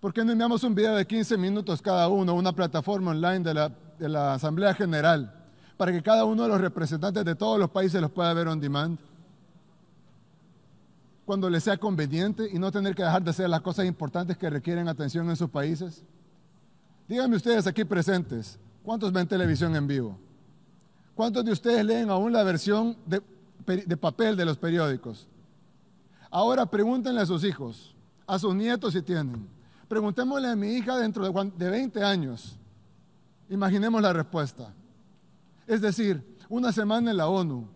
¿Por 0.00 0.12
qué 0.12 0.24
no 0.24 0.32
enviamos 0.32 0.62
un 0.62 0.74
video 0.74 0.94
de 0.94 1.06
15 1.06 1.36
minutos 1.36 1.82
cada 1.82 2.08
uno, 2.08 2.34
una 2.34 2.52
plataforma 2.52 3.10
online 3.10 3.40
de 3.40 3.54
la, 3.54 3.68
de 3.98 4.08
la 4.08 4.34
Asamblea 4.34 4.74
General, 4.74 5.32
para 5.76 5.90
que 5.90 6.02
cada 6.02 6.24
uno 6.24 6.44
de 6.44 6.48
los 6.48 6.60
representantes 6.60 7.24
de 7.24 7.34
todos 7.34 7.58
los 7.58 7.70
países 7.70 8.00
los 8.00 8.10
pueda 8.10 8.32
ver 8.34 8.48
on 8.48 8.60
demand? 8.60 8.98
Cuando 11.26 11.50
les 11.50 11.64
sea 11.64 11.76
conveniente 11.76 12.48
y 12.50 12.58
no 12.58 12.72
tener 12.72 12.94
que 12.94 13.02
dejar 13.02 13.22
de 13.22 13.30
hacer 13.30 13.50
las 13.50 13.60
cosas 13.60 13.84
importantes 13.84 14.38
que 14.38 14.48
requieren 14.48 14.88
atención 14.88 15.28
en 15.28 15.36
sus 15.36 15.50
países. 15.50 16.02
Díganme 17.08 17.36
ustedes 17.36 17.66
aquí 17.66 17.84
presentes, 17.84 18.58
¿cuántos 18.82 19.12
ven 19.12 19.26
televisión 19.26 19.76
en 19.76 19.86
vivo? 19.86 20.18
¿Cuántos 21.14 21.44
de 21.44 21.52
ustedes 21.52 21.84
leen 21.84 22.10
aún 22.10 22.32
la 22.32 22.42
versión 22.42 22.96
de, 23.06 23.96
papel 23.96 24.36
de 24.36 24.44
los 24.44 24.56
periódicos? 24.56 25.26
Ahora 26.30 26.66
pregúntenle 26.66 27.20
a 27.20 27.26
sus 27.26 27.42
hijos, 27.42 27.94
a 28.26 28.38
sus 28.38 28.54
nietos 28.54 28.92
si 28.92 29.02
tienen. 29.02 29.48
Preguntémosle 29.88 30.48
a 30.48 30.56
mi 30.56 30.68
hija 30.74 30.96
dentro 30.96 31.30
de, 31.30 31.52
de 31.56 31.70
20 31.70 32.04
años. 32.04 32.56
Imaginemos 33.48 34.00
la 34.02 34.12
respuesta. 34.12 34.72
Es 35.66 35.80
decir, 35.80 36.22
una 36.48 36.72
semana 36.72 37.10
en 37.10 37.16
la 37.16 37.28
ONU, 37.28 37.66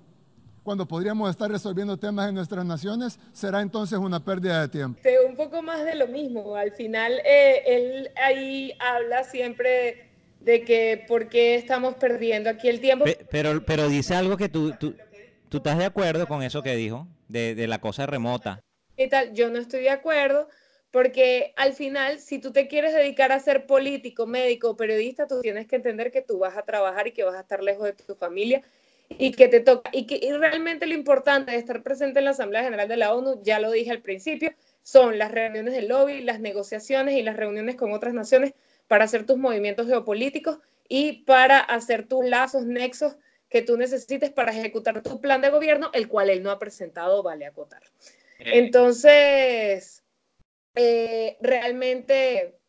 cuando 0.63 0.87
podríamos 0.87 1.31
estar 1.31 1.51
resolviendo 1.51 1.97
temas 1.97 2.29
en 2.29 2.35
nuestras 2.35 2.65
naciones, 2.65 3.19
será 3.33 3.61
entonces 3.61 3.99
una 3.99 4.25
pérdida 4.25 4.63
de 4.63 4.69
tiempo. 4.69 5.01
Un 5.27 5.37
poco 5.37 5.63
más 5.63 5.85
de 5.85 5.95
lo 5.95 6.07
mismo. 6.07 6.55
Al 6.55 6.73
final, 6.73 7.21
eh, 7.25 7.63
él 7.67 8.11
ahí 8.17 8.73
habla 8.79 9.25
siempre 9.25 10.11
de 10.41 10.65
que 10.65 11.05
por 11.07 11.29
qué 11.29 11.55
estamos 11.55 11.95
perdiendo 11.95 12.51
aquí 12.51 12.69
el 12.69 12.81
tiempo. 12.81 13.05
Pero, 13.31 13.65
pero 13.65 13.89
dice 13.89 14.15
algo 14.15 14.37
que 14.37 14.49
tú, 14.49 14.73
tú, 14.79 14.95
tú 15.49 15.59
estás 15.59 15.79
de 15.79 15.85
acuerdo 15.85 16.27
con 16.27 16.43
eso 16.43 16.63
que 16.63 16.77
dijo, 16.77 17.07
de, 17.29 17.55
de 17.55 17.67
la 17.67 17.81
cosa 17.81 18.07
remota. 18.07 18.61
¿Qué 18.97 19.09
tal? 19.09 19.33
Yo 19.33 19.51
no 19.51 19.59
estoy 19.59 19.81
de 19.83 19.91
acuerdo 19.91 20.49
porque 20.91 21.53
al 21.57 21.73
final, 21.73 22.19
si 22.19 22.39
tú 22.39 22.53
te 22.53 22.67
quieres 22.67 22.93
dedicar 22.93 23.33
a 23.33 23.39
ser 23.39 23.67
político, 23.67 24.27
médico, 24.27 24.77
periodista, 24.77 25.27
tú 25.27 25.41
tienes 25.41 25.67
que 25.67 25.77
entender 25.77 26.11
que 26.11 26.23
tú 26.23 26.39
vas 26.39 26.57
a 26.57 26.63
trabajar 26.63 27.07
y 27.07 27.13
que 27.13 27.25
vas 27.25 27.37
a 27.37 27.41
estar 27.41 27.63
lejos 27.63 27.85
de 27.85 27.93
tu 27.93 28.15
familia 28.15 28.63
y 29.11 29.33
que 29.33 29.49
te 29.49 29.61
toca. 29.61 29.91
Y 29.93 30.07
que 30.07 30.19
y 30.23 30.33
realmente 30.33 30.87
lo 30.87 30.95
importante 30.95 31.53
de 31.53 31.59
estar 31.59 31.83
presente 31.83 32.21
en 32.21 32.25
la 32.27 32.31
Asamblea 32.31 32.63
General 32.63 32.89
de 32.89 32.97
la 32.97 33.15
ONU, 33.15 33.43
ya 33.43 33.61
lo 33.61 33.71
dije 33.71 33.91
al 33.91 34.03
principio, 34.03 34.53
son 34.83 35.19
las 35.19 35.31
reuniones 35.31 35.75
del 35.75 35.89
lobby, 35.89 36.23
las 36.23 36.41
negociaciones 36.41 37.17
y 37.17 37.23
las 37.23 37.37
reuniones 37.37 37.77
con 37.77 37.93
otras 37.93 38.15
naciones 38.15 38.55
para 38.89 39.05
hacer 39.05 39.27
tus 39.27 39.37
movimientos 39.37 39.87
geopolíticos 39.87 40.59
y 40.89 41.25
para 41.25 41.59
hacer 41.59 42.09
tus 42.09 42.25
lazos, 42.25 42.65
nexos 42.65 43.17
que 43.49 43.63
tú 43.63 43.77
necesites 43.77 44.31
para 44.31 44.53
ejecutar 44.53 45.03
tu 45.03 45.21
plan 45.21 45.41
de 45.41 45.51
gobierno, 45.51 45.91
el 45.93 46.09
cual 46.09 46.31
él 46.31 46.43
no 46.43 46.51
ha 46.51 46.59
presentado, 46.59 47.23
vale 47.23 47.47
acotar. 47.47 47.83
Entonces, 48.39 50.03
eh, 50.75 51.37
realmente 51.41 52.60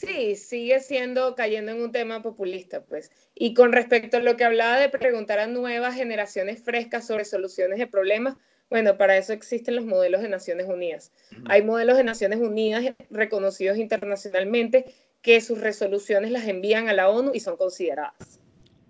sí, 0.00 0.36
sigue 0.36 0.80
siendo 0.80 1.34
cayendo 1.34 1.72
en 1.72 1.82
un 1.82 1.92
tema 1.92 2.22
populista, 2.22 2.82
pues. 2.82 3.10
Y 3.34 3.54
con 3.54 3.72
respecto 3.72 4.16
a 4.16 4.20
lo 4.20 4.36
que 4.36 4.44
hablaba 4.44 4.78
de 4.78 4.88
preguntar 4.88 5.38
a 5.38 5.46
nuevas 5.46 5.94
generaciones 5.94 6.62
frescas 6.62 7.06
sobre 7.06 7.24
soluciones 7.24 7.78
de 7.78 7.86
problemas, 7.86 8.36
bueno, 8.68 8.96
para 8.96 9.16
eso 9.16 9.32
existen 9.32 9.76
los 9.76 9.84
modelos 9.84 10.22
de 10.22 10.28
Naciones 10.28 10.66
Unidas. 10.68 11.12
Hay 11.46 11.62
modelos 11.62 11.96
de 11.96 12.04
Naciones 12.04 12.40
Unidas 12.40 12.94
reconocidos 13.10 13.78
internacionalmente 13.78 14.86
que 15.22 15.40
sus 15.40 15.60
resoluciones 15.60 16.30
las 16.30 16.46
envían 16.46 16.88
a 16.88 16.92
la 16.92 17.08
ONU 17.08 17.32
y 17.34 17.40
son 17.40 17.56
consideradas. 17.56 18.40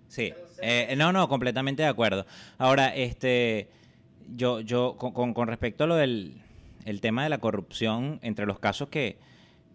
Sí, 0.07 0.33
eh, 0.61 0.93
no, 0.97 1.11
no, 1.11 1.27
completamente 1.27 1.83
de 1.83 1.89
acuerdo. 1.89 2.25
Ahora, 2.57 2.95
este, 2.95 3.69
yo, 4.35 4.59
yo, 4.59 4.97
con, 4.97 5.33
con 5.33 5.47
respecto 5.47 5.85
a 5.85 5.87
lo 5.87 5.95
del 5.95 6.41
el 6.85 7.01
tema 7.01 7.23
de 7.23 7.29
la 7.29 7.39
corrupción, 7.39 8.19
entre 8.21 8.45
los 8.45 8.59
casos 8.59 8.89
que, 8.89 9.17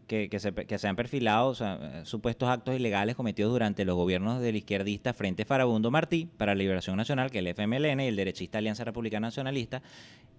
que, 0.07 0.39
se, 0.39 0.53
que 0.53 0.79
se 0.79 0.89
han 0.89 0.97
perfilado, 0.97 1.55
eh, 1.61 2.01
supuestos 2.05 2.49
actos 2.49 2.77
ilegales 2.77 3.17
cometidos 3.17 3.53
durante 3.53 3.85
los 3.85 3.97
gobiernos 3.97 4.41
del 4.41 4.57
izquierdista 4.57 5.13
Frente 5.13 5.45
Farabundo 5.45 5.91
Martí 5.91 6.29
para 6.37 6.55
la 6.55 6.59
Liberación 6.59 6.97
Nacional, 6.97 7.31
que 7.31 7.39
es 7.39 7.45
el 7.45 7.49
FMLN, 7.49 8.01
y 8.01 8.07
el 8.07 8.17
derechista 8.17 8.59
Alianza 8.59 8.85
Republicana 8.85 9.27
Nacionalista, 9.27 9.83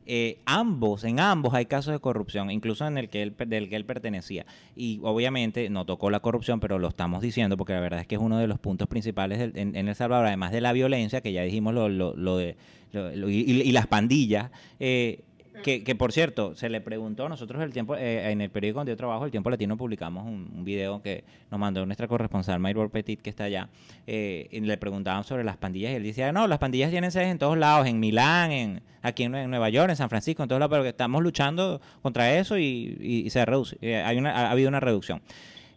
eh, 0.10 0.40
ambos, 0.46 1.04
en 1.04 1.20
ambos 1.20 1.54
hay 1.54 1.66
casos 1.66 1.92
de 1.92 2.00
corrupción, 2.00 2.50
incluso 2.50 2.88
en 2.88 2.98
el 2.98 3.10
que 3.10 3.24
él, 3.24 3.36
del 3.46 3.68
que 3.68 3.76
él 3.76 3.84
pertenecía. 3.84 4.46
Y 4.74 5.02
obviamente 5.04 5.70
no 5.70 5.86
tocó 5.86 6.10
la 6.10 6.22
corrupción, 6.22 6.62
pero 6.62 6.80
lo 6.80 6.88
estamos 6.88 7.22
diciendo 7.22 7.58
porque 7.58 7.74
la 7.74 7.82
verdad 7.82 8.00
es 8.00 8.08
que 8.08 8.16
es 8.16 8.22
uno 8.22 8.38
de 8.38 8.48
los 8.48 8.58
puntos 8.58 8.88
principales 8.88 9.52
en, 9.54 9.76
El 9.76 9.96
Salvador, 9.96 10.28
además 10.28 10.54
de 10.54 10.62
la 10.62 10.72
violencia, 10.72 11.20
que 11.20 11.34
ya 11.34 11.42
dijimos 11.42 11.74
lo, 11.74 11.90
lo, 11.90 12.38
de... 12.38 12.56
y, 12.94 13.72
las 13.74 13.88
pandillas, 13.88 14.50
eh, 14.80 15.26
que, 15.64 15.96
por 15.96 16.12
cierto, 16.12 16.56
se 16.56 16.70
le 16.70 16.82
preguntó, 16.82 17.28
nosotros 17.30 17.62
el 17.62 17.72
tiempo, 17.72 17.96
eh, 17.96 18.32
en 18.32 18.42
el 18.42 18.50
periódico 18.50 18.80
donde 18.80 18.92
yo 18.92 18.98
trabajo, 18.98 19.26
el 19.26 19.32
Tiempo 19.32 19.50
Latino, 19.50 19.78
publicamos 19.78 20.26
un, 20.26 20.64
video 20.64 21.02
que 21.02 21.24
nos 21.50 21.60
mandó 21.60 21.86
nuestra 21.86 22.08
corresponsal 22.08 22.60
Maybor 22.60 22.90
Petit, 22.90 23.22
que 23.22 23.30
está 23.30 23.46
allá, 23.46 23.70
eh, 24.06 24.48
y 24.52 24.60
le 24.60 24.78
preguntaban 24.78 25.24
sobre 25.24 25.44
las 25.44 25.58
pandillas, 25.58 25.92
y 25.92 25.96
él 25.96 26.04
decía, 26.04 26.32
no, 26.32 26.48
las 26.48 26.60
pandillas 26.60 26.92
tienen 26.92 27.12
sedes 27.12 27.28
en 27.28 27.38
todos 27.38 27.58
lados, 27.58 27.88
en 27.88 28.00
Milán, 28.00 28.52
en 28.52 28.82
aquí 29.02 29.24
en, 29.24 29.32
Nueva 29.32 29.70
York, 29.70 29.90
en 29.90 29.96
San 29.96 30.10
Francisco, 30.10 30.44
en 30.44 30.50
todos 30.50 30.60
lados, 30.60 30.72
pero 30.72 30.84
que 30.84 30.90
estamos 30.90 31.24
luchando 31.24 31.82
contra 32.02 32.34
eso 32.36 32.58
y, 32.58 33.28
se 33.30 33.46
reduce, 33.46 33.78
eh, 33.82 33.98
hay 33.98 34.18
una, 34.18 34.32
ha, 34.32 34.52
habido 34.52 34.68
una 34.70 34.80
reducción. 34.80 35.22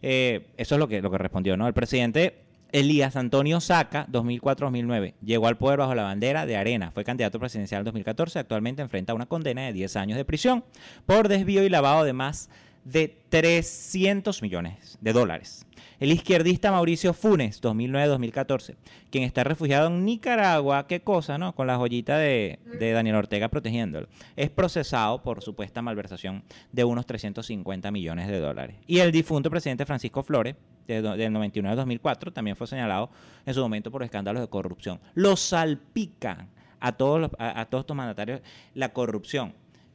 eso 0.01 0.45
es 0.57 0.79
lo 0.79 0.87
que, 0.87 1.01
lo 1.01 1.11
que 1.11 1.17
respondió, 1.17 1.55
¿no? 1.55 1.67
El 1.67 1.73
presidente 1.73 2.50
Elías 2.71 3.15
Antonio 3.15 3.59
Saca, 3.59 4.07
2004-2009. 4.11 5.15
Llegó 5.23 5.47
al 5.47 5.57
poder 5.57 5.79
bajo 5.79 5.95
la 5.95 6.03
bandera 6.03 6.45
de 6.45 6.57
Arena. 6.57 6.91
Fue 6.91 7.03
candidato 7.03 7.39
presidencial 7.39 7.79
en 7.79 7.85
2014. 7.85 8.39
Actualmente 8.39 8.81
enfrenta 8.81 9.13
una 9.13 9.25
condena 9.25 9.63
de 9.63 9.73
10 9.73 9.95
años 9.97 10.17
de 10.17 10.25
prisión 10.25 10.63
por 11.05 11.27
desvío 11.27 11.63
y 11.63 11.69
lavado 11.69 12.03
de 12.03 12.13
más 12.13 12.49
de 12.83 13.15
300 13.29 14.41
millones 14.41 14.97
de 15.01 15.13
dólares. 15.13 15.65
El 15.99 16.11
izquierdista 16.11 16.71
Mauricio 16.71 17.13
Funes, 17.13 17.61
2009-2014, 17.61 18.75
quien 19.11 19.23
está 19.23 19.43
refugiado 19.43 19.87
en 19.87 20.03
Nicaragua, 20.03 20.87
qué 20.87 21.01
cosa, 21.01 21.37
¿no? 21.37 21.53
Con 21.53 21.67
la 21.67 21.77
joyita 21.77 22.17
de, 22.17 22.57
Daniel 22.79 23.17
Ortega 23.17 23.49
protegiéndolo, 23.49 24.07
es 24.35 24.49
procesado 24.49 25.21
por 25.21 25.43
supuesta 25.43 25.83
malversación 25.83 26.43
de 26.71 26.83
unos 26.85 27.05
350 27.05 27.91
millones 27.91 28.27
de 28.29 28.39
dólares. 28.39 28.77
Y 28.87 28.97
el 28.97 29.11
difunto 29.11 29.51
presidente 29.51 29.85
Francisco 29.85 30.23
Flores, 30.23 30.55
del 30.87 31.31
99 31.31 31.75
2004, 31.75 32.33
también 32.33 32.55
fue 32.57 32.65
señalado 32.65 33.11
en 33.45 33.53
su 33.53 33.61
momento 33.61 33.91
por 33.91 34.01
escándalos 34.01 34.41
de 34.41 34.49
corrupción. 34.49 34.99
Lo 35.13 35.35
salpican 35.35 36.49
a 36.79 36.93
todos, 36.93 37.29
a 37.37 37.65
todos 37.65 37.83
estos 37.83 37.95
mandatarios 37.95 38.41
la 38.73 38.89
corrupción. 38.91 39.53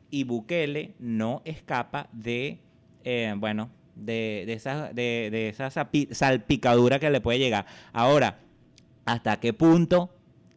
Y 0.08 0.22
Bukele 0.22 0.94
no 1.00 1.42
escapa 1.44 2.08
de 2.12 2.60
eh, 3.08 3.32
bueno, 3.38 3.70
de, 3.94 4.42
de, 4.46 4.52
esa, 4.54 4.92
de, 4.92 5.48
esa 5.48 5.70
salpicadura 5.70 6.98
que 6.98 7.08
le 7.08 7.20
puede 7.20 7.38
llegar. 7.38 7.64
Ahora, 7.92 8.40
¿hasta 9.04 9.38
qué 9.38 9.52
punto, 9.52 10.10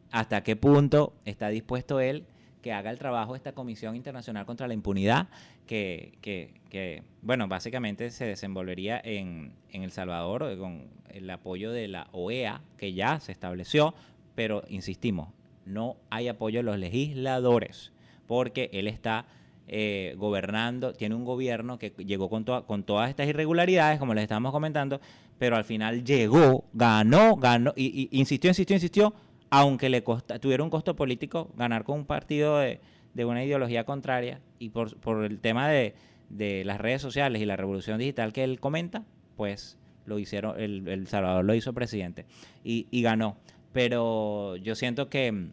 hasta 0.10 0.42
qué 0.42 0.56
punto 0.56 1.14
está 1.26 1.50
dispuesto 1.50 2.00
él 2.00 2.26
que 2.64 2.74
haga 2.74 2.90
el 2.90 2.98
trabajo 2.98 3.36
esta 3.36 3.54
Comisión 3.54 3.96
Internacional 3.96 4.48
contra 4.48 4.68
la 4.68 4.74
Impunidad, 4.74 5.28
que, 5.68 7.04
bueno, 7.22 7.48
básicamente 7.48 8.10
se 8.10 8.26
desenvolvería 8.26 9.00
en, 9.04 9.54
en 9.70 9.84
El 9.84 9.92
Salvador 9.92 10.58
con 10.58 10.88
el 11.10 11.30
apoyo 11.30 11.72
de 11.72 11.88
la 11.88 12.08
OEA, 12.12 12.64
que 12.78 12.94
ya 12.94 13.20
se 13.20 13.32
estableció, 13.32 13.94
pero 14.34 14.64
insistimos, 14.70 15.30
no 15.66 15.98
hay 16.10 16.30
apoyo 16.30 16.60
de 16.60 16.64
los 16.64 16.80
legisladores, 16.80 17.94
porque 18.26 18.72
él 18.74 18.88
está 18.88 19.28
eh, 19.72 20.16
gobernando, 20.18 20.94
tiene 20.94 21.14
un 21.14 21.24
gobierno 21.24 21.78
que 21.78 21.92
llegó 21.98 22.28
con, 22.30 22.44
con 22.44 22.84
todas 22.84 23.10
estas 23.10 23.28
irregularidades, 23.28 24.00
como 24.00 24.16
les 24.16 24.24
estábamos 24.24 24.52
comentando, 24.52 25.00
pero 25.38 25.56
al 25.56 25.64
final 25.64 26.04
llegó, 26.04 26.66
ganó, 26.74 27.36
ganó, 27.36 27.74
y, 27.76 28.10
insistió, 28.12 28.50
insistió, 28.50 28.76
insistió, 28.76 29.14
aunque 29.52 29.90
le 29.90 30.02
tuviera 30.42 30.64
un 30.64 30.72
costo 30.72 30.96
político 30.96 31.52
ganar 31.56 31.84
con 31.84 32.00
un 32.00 32.06
partido 32.06 32.58
de, 32.58 32.80
una 33.24 33.44
ideología 33.44 33.84
contraria 33.84 34.42
y 34.58 34.70
por, 34.70 35.24
el 35.24 35.40
tema 35.40 35.70
de, 35.70 35.94
las 36.66 36.80
redes 36.80 37.02
sociales 37.02 37.42
y 37.42 37.46
la 37.46 37.56
revolución 37.56 38.00
digital 38.00 38.34
que 38.34 38.44
él 38.44 38.60
comenta, 38.60 39.04
pues 39.38 39.78
lo 40.06 40.18
hicieron, 40.18 40.60
el, 40.60 41.06
Salvador 41.08 41.46
lo 41.46 41.54
hizo 41.54 41.74
presidente 41.74 42.26
y, 42.64 42.88
y 42.90 43.04
ganó. 43.04 43.38
Pero 43.72 44.56
yo 44.56 44.74
siento 44.74 45.10
que 45.10 45.52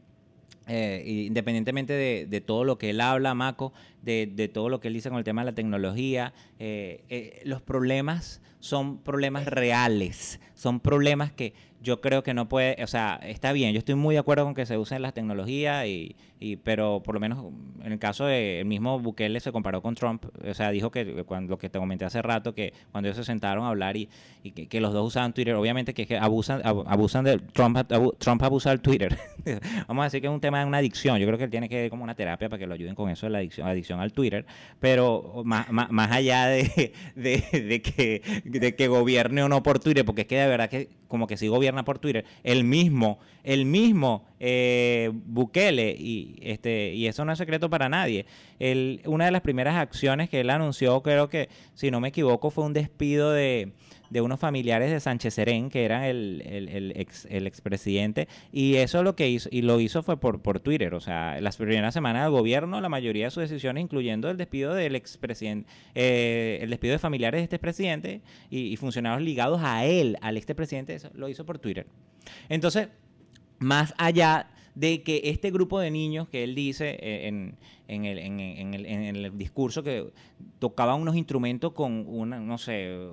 eh, 0.69 1.05
independientemente 1.07 1.93
de, 1.93 2.41
todo 2.41 2.65
lo 2.65 2.77
que 2.77 2.91
él 2.91 3.01
habla, 3.01 3.35
Maco, 3.35 3.73
de, 4.03 4.51
todo 4.53 4.69
lo 4.69 4.81
que 4.81 4.89
él 4.89 4.95
dice 4.95 5.09
con 5.09 5.19
el 5.19 5.25
tema 5.25 5.43
de 5.43 5.53
la 5.53 5.55
tecnología, 5.55 6.33
eh, 6.59 7.05
eh, 7.09 7.41
los 7.45 7.63
problemas 7.63 8.41
son 8.59 8.99
problemas 8.99 9.47
reales, 9.47 10.41
son 10.55 10.81
problemas 10.81 11.31
que 11.31 11.55
yo 11.87 12.01
creo 12.01 12.25
que 12.25 12.35
no 12.35 12.49
puede, 12.49 12.83
o 12.83 12.87
sea, 12.89 13.21
está 13.23 13.53
bien, 13.53 13.73
yo 13.73 13.79
estoy 13.79 13.95
muy 13.95 14.17
de 14.17 14.19
acuerdo 14.19 14.45
con 14.45 14.55
que 14.55 14.67
se 14.67 14.77
usen 14.77 15.03
las 15.03 15.15
tecnologías, 15.15 15.87
y, 15.87 16.17
y 16.41 16.57
pero 16.57 17.01
por 17.01 17.15
lo 17.15 17.21
menos 17.21 17.45
en 17.85 17.93
el 17.93 17.99
caso 18.01 18.27
del 18.27 18.65
mismo 18.65 18.99
Bukele 18.99 19.39
se 19.39 19.53
comparó 19.53 19.81
con 19.83 19.95
Trump, 19.95 20.25
o 20.45 20.53
sea, 20.53 20.71
dijo 20.71 20.91
que 20.91 21.23
cuando 21.23 21.53
lo 21.53 21.59
que 21.59 21.71
te 21.71 21.79
comenté 21.79 22.05
hace 22.05 22.23
rato, 22.23 22.55
que 22.57 22.73
cuando 22.91 23.07
ellos 23.07 23.19
se 23.19 23.25
sentaron 23.25 23.65
a 23.65 23.69
hablar 23.69 23.97
y, 23.97 24.09
y 24.43 24.51
que, 24.51 24.81
los 24.81 24.93
dos 24.93 25.07
usaban 25.07 25.33
Twitter, 25.33 25.55
obviamente 25.55 25.95
que, 25.95 26.19
abusan, 26.19 26.61
abusan 26.65 27.25
de 27.25 27.39
Trump, 27.39 27.79
Trump 28.19 28.43
abusa 28.43 28.71
del 28.71 28.81
Twitter. 28.81 29.17
Vamos 29.87 30.03
a 30.03 30.05
decir 30.07 30.21
que 30.21 30.27
es 30.27 30.33
un 30.33 30.41
tema 30.41 30.59
de 30.59 30.65
una 30.65 30.79
adicción, 30.79 31.19
yo 31.19 31.27
creo 31.27 31.39
que 31.39 31.45
él 31.45 31.51
tiene 31.51 31.69
que 31.69 31.85
ir 31.85 31.91
como 31.91 32.03
una 32.03 32.17
terapia 32.17 32.49
para 32.49 32.59
que 32.59 32.67
lo 32.67 32.75
ayuden 32.75 32.97
con 32.97 33.11
eso 33.11 33.27
de 33.27 33.31
la 33.31 33.39
adicción, 33.39 33.69
adicción 33.69 34.01
al 34.01 34.13
Twitter, 34.13 34.45
pero 34.81 35.43
más, 35.45 35.71
más, 35.71 36.11
allá 36.11 36.47
de, 36.49 36.93
de, 37.15 37.63
de, 37.63 37.81
que, 37.81 38.43
de 38.45 38.75
que 38.75 38.89
gobierne 38.89 39.45
o 39.45 39.49
no 39.49 39.63
por 39.63 39.79
Twitter, 39.79 40.05
porque 40.05 40.23
es 40.23 40.27
que 40.27 40.37
de 40.37 40.49
verdad 40.49 40.69
que 40.69 40.89
como 41.09 41.27
que 41.27 41.37
si 41.37 41.49
gobierna 41.49 41.76
por 41.85 41.99
Twitter, 41.99 42.25
el 42.43 42.65
mismo, 42.65 43.19
el 43.45 43.65
mismo 43.65 44.25
eh, 44.41 45.11
Bukele, 45.13 45.97
y, 45.99 46.37
este, 46.43 46.93
y 46.95 47.07
eso 47.07 47.25
no 47.25 47.33
es 47.33 47.39
secreto 47.39 47.71
para 47.71 47.89
nadie. 47.89 48.27
Una 49.05 49.27
de 49.27 49.31
las 49.31 49.43
primeras 49.43 49.77
acciones 49.77 50.29
que 50.31 50.41
él 50.41 50.51
anunció, 50.51 51.03
creo 51.03 51.29
que, 51.29 51.49
si 51.75 51.91
no 51.91 52.01
me 52.01 52.09
equivoco, 52.09 52.51
fue 52.51 52.65
un 52.65 52.73
despido 52.73 53.33
de, 53.33 53.73
de 54.11 54.21
unos 54.21 54.41
familiares 54.41 54.91
de 54.91 55.01
Sánchez 55.01 55.35
Serén, 55.35 55.71
que 55.71 55.85
eran 55.85 56.03
el, 56.05 56.43
el, 56.47 56.93
ex, 56.97 57.27
el 57.31 57.47
expresidente, 57.47 58.29
y 58.53 58.77
eso 58.77 59.03
lo 59.03 59.17
que 59.17 59.29
hizo, 59.29 59.49
y 59.53 59.63
lo 59.63 59.81
hizo 59.81 60.03
fue 60.03 60.19
por, 60.19 60.41
por 60.41 60.61
Twitter, 60.61 60.95
o 60.95 61.01
sea, 61.01 61.41
las 61.41 61.57
primeras 61.57 61.95
semanas 61.95 62.25
del 62.25 62.33
gobierno, 62.33 62.81
la 62.81 62.89
mayoría 62.89 63.27
de 63.27 63.31
sus 63.31 63.43
decisiones, 63.43 63.83
incluyendo 63.83 64.31
el 64.31 64.37
despido 64.37 64.75
del 64.75 64.97
expresidente, 64.97 65.69
eh, 65.95 66.59
el 66.63 66.71
despido 66.71 66.93
de 66.93 66.99
familiares 66.99 67.41
de 67.41 67.45
este 67.45 67.59
presidente 67.59 68.21
y, 68.51 68.61
y 68.73 68.77
funcionarios 68.77 69.23
ligados 69.23 69.61
a 69.63 69.85
él, 69.85 70.17
al 70.21 70.37
expresidente, 70.37 70.95
eso 70.95 71.11
lo 71.15 71.29
hizo 71.29 71.45
por 71.45 71.59
Twitter. 71.59 71.87
Entonces, 72.49 72.89
más 73.59 73.95
allá 73.99 74.51
de 74.77 75.03
que 75.03 75.23
este 75.25 75.51
grupo 75.51 75.81
de 75.81 75.91
niños 75.91 76.29
que 76.29 76.45
él 76.45 76.55
dice 76.55 76.99
eh, 77.01 77.29
en, 77.29 77.57
en, 77.89 78.05
el, 78.05 78.19
en, 78.19 78.75
el, 78.75 78.87
en, 78.87 79.17
el, 79.17 79.39
discurso 79.39 79.83
que 79.83 80.13
tocaban 80.59 81.01
unos 81.01 81.17
instrumentos 81.17 81.73
con 81.73 82.05
una, 82.07 82.41
no 82.41 82.59
sé, 82.59 83.09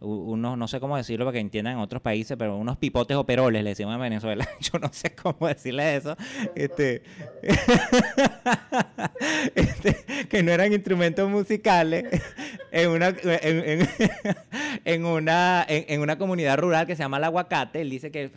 unos, 0.00 0.56
no 0.56 0.68
sé 0.68 0.78
cómo 0.78 0.96
decirlo 0.96 1.24
para 1.24 1.34
que 1.34 1.40
entiendan 1.40 1.74
en 1.74 1.78
otros 1.80 2.00
países, 2.00 2.36
pero 2.38 2.56
unos 2.56 2.76
pipotes 2.76 3.16
o 3.16 3.26
peroles, 3.26 3.64
le 3.64 3.70
decimos 3.70 3.94
en 3.94 4.00
Venezuela. 4.00 4.48
Yo 4.60 4.78
no 4.78 4.90
sé 4.92 5.14
cómo 5.14 5.48
decirle 5.48 5.96
eso. 5.96 6.16
Este, 6.54 7.02
este, 9.54 10.26
que 10.28 10.42
no 10.42 10.52
eran 10.52 10.72
instrumentos 10.72 11.28
musicales 11.28 12.04
en 12.70 12.90
una, 12.90 13.14
en, 14.84 15.04
una, 15.06 15.66
en, 15.68 16.00
una 16.00 16.18
comunidad 16.18 16.58
rural 16.58 16.86
que 16.86 16.94
se 16.94 17.02
llama 17.02 17.18
El 17.18 17.24
Aguacate. 17.24 17.80
Él 17.80 17.90
dice 17.90 18.10
que 18.10 18.30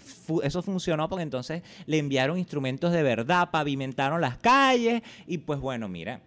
eso 0.43 0.62
funcionó 0.63 1.10
porque 1.10 1.23
entonces 1.23 1.62
le 1.86 1.99
enviaron 1.99 2.39
instrumentos 2.39 2.91
de 2.91 3.04
verdad, 3.04 3.51
pavimentaron 3.51 4.19
las 4.19 4.38
calles 4.38 5.04
y 5.27 5.39
pues 5.39 5.60
bueno, 5.60 5.81
mira 5.88 6.22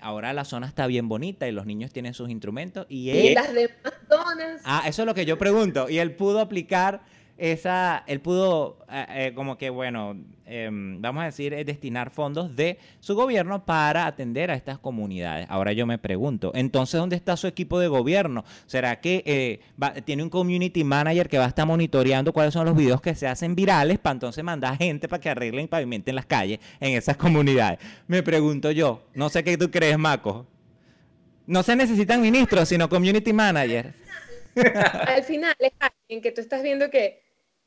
ahora 0.00 0.32
la 0.32 0.44
zona 0.44 0.66
está 0.66 0.86
bien 0.86 1.08
bonita 1.08 1.48
y 1.48 1.52
los 1.52 1.66
niños 1.66 1.92
tienen 1.92 2.14
sus 2.14 2.30
instrumentos 2.30 2.86
y, 2.88 3.10
él... 3.10 3.34
las 3.34 3.52
demás 3.52 3.94
zonas. 4.08 4.62
Ah, 4.64 4.84
eso 4.86 5.02
es 5.02 5.06
lo 5.06 5.14
que 5.14 5.24
yo 5.24 5.38
pregunto. 5.38 5.88
Y 5.88 5.98
él 5.98 6.14
pudo 6.14 6.40
aplicar 6.40 7.02
esa, 7.38 8.02
él 8.06 8.20
pudo 8.20 8.78
eh, 8.90 9.06
eh, 9.10 9.32
como 9.34 9.58
que, 9.58 9.68
bueno, 9.68 10.16
em, 10.46 11.00
vamos 11.02 11.22
a 11.22 11.26
decir, 11.26 11.54
destinar 11.66 12.10
fondos 12.10 12.56
de 12.56 12.78
su 13.00 13.14
gobierno 13.14 13.64
para 13.66 14.06
atender 14.06 14.50
a 14.50 14.54
estas 14.54 14.78
comunidades. 14.78 15.46
Ahora 15.50 15.72
yo 15.72 15.86
me 15.86 15.98
pregunto, 15.98 16.52
entonces, 16.54 16.98
¿dónde 16.98 17.16
está 17.16 17.36
su 17.36 17.46
equipo 17.46 17.78
de 17.78 17.88
gobierno? 17.88 18.44
¿Será 18.66 19.00
que 19.00 19.22
eh, 19.26 19.60
tiene 20.04 20.22
un 20.22 20.30
community 20.30 20.82
manager 20.82 21.28
que 21.28 21.38
va 21.38 21.44
a 21.44 21.48
estar 21.48 21.66
monitoreando 21.66 22.32
cuáles 22.32 22.54
son 22.54 22.64
los 22.64 22.76
videos 22.76 23.00
que 23.00 23.14
se 23.14 23.26
hacen 23.26 23.54
virales 23.54 23.98
para 23.98 24.12
entonces 24.12 24.42
mandar 24.42 24.78
gente 24.78 25.08
para 25.08 25.20
que 25.20 25.28
arreglen 25.28 25.66
y 25.66 25.68
pavimenten 25.68 26.14
las 26.14 26.26
calles 26.26 26.58
en 26.80 26.96
esas 26.96 27.16
comunidades? 27.16 27.78
Me 28.06 28.22
pregunto 28.22 28.70
yo, 28.70 29.02
no 29.14 29.28
sé 29.28 29.44
qué 29.44 29.58
tú 29.58 29.70
crees, 29.70 29.98
Maco. 29.98 30.46
No 31.46 31.62
se 31.62 31.76
necesitan 31.76 32.20
ministros, 32.20 32.68
sino 32.68 32.88
community 32.88 33.32
managers. 33.32 33.94
Al 35.06 35.22
final 35.22 35.54
es 35.58 35.72
alguien 35.78 36.22
que 36.22 36.32
tú 36.32 36.40
estás 36.40 36.62
viendo 36.62 36.90
que 36.90 37.25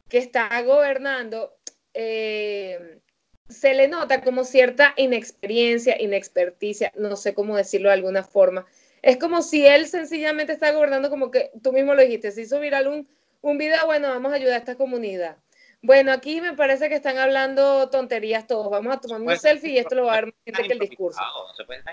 que 0.10 0.17
está 0.17 0.62
gobernando, 0.63 1.56
eh, 1.93 3.00
se 3.48 3.74
le 3.74 3.88
nota 3.88 4.22
como 4.22 4.43
cierta 4.43 4.93
inexperiencia, 4.98 6.00
inexperticia, 6.00 6.91
no 6.95 7.15
sé 7.15 7.34
cómo 7.34 7.56
decirlo 7.56 7.89
de 7.89 7.95
alguna 7.95 8.24
forma. 8.24 8.65
Es 9.02 9.17
como 9.17 9.41
si 9.41 9.65
él 9.65 9.88
sencillamente 9.88 10.54
está 10.54 10.72
gobernando 10.72 11.10
como 11.10 11.32
que 11.32 11.52
tú 11.63 11.72
mismo 11.72 11.95
lo 11.95 12.02
dijiste, 12.02 12.32
se 12.32 12.41
hizo 12.41 12.60
viral 12.60 12.88
un, 12.88 13.08
un 13.41 13.58
video, 13.58 13.86
bueno, 13.86 14.10
vamos 14.10 14.32
a 14.32 14.36
ayudar 14.36 14.56
a 14.56 14.58
esta 14.58 14.76
comunidad. 14.76 15.38
Bueno, 15.82 16.12
aquí 16.12 16.42
me 16.42 16.54
parece 16.54 16.89
que 16.89 16.96
están 16.96 17.18
hablando 17.18 17.89
tonterías 17.89 18.48
todos. 18.48 18.70
Vamos 18.70 18.94
a 18.94 19.00
tomar 19.00 19.22
un 19.22 19.38
selfie 19.38 19.72
y 19.72 19.78
esto 19.78 19.96
lo 19.96 20.06
va 20.06 20.12
a 20.12 20.15
dar 20.15 20.26
más 20.26 20.36
gente 20.46 20.63
que 20.63 20.74
el 20.74 20.80
discurso. 20.80 21.22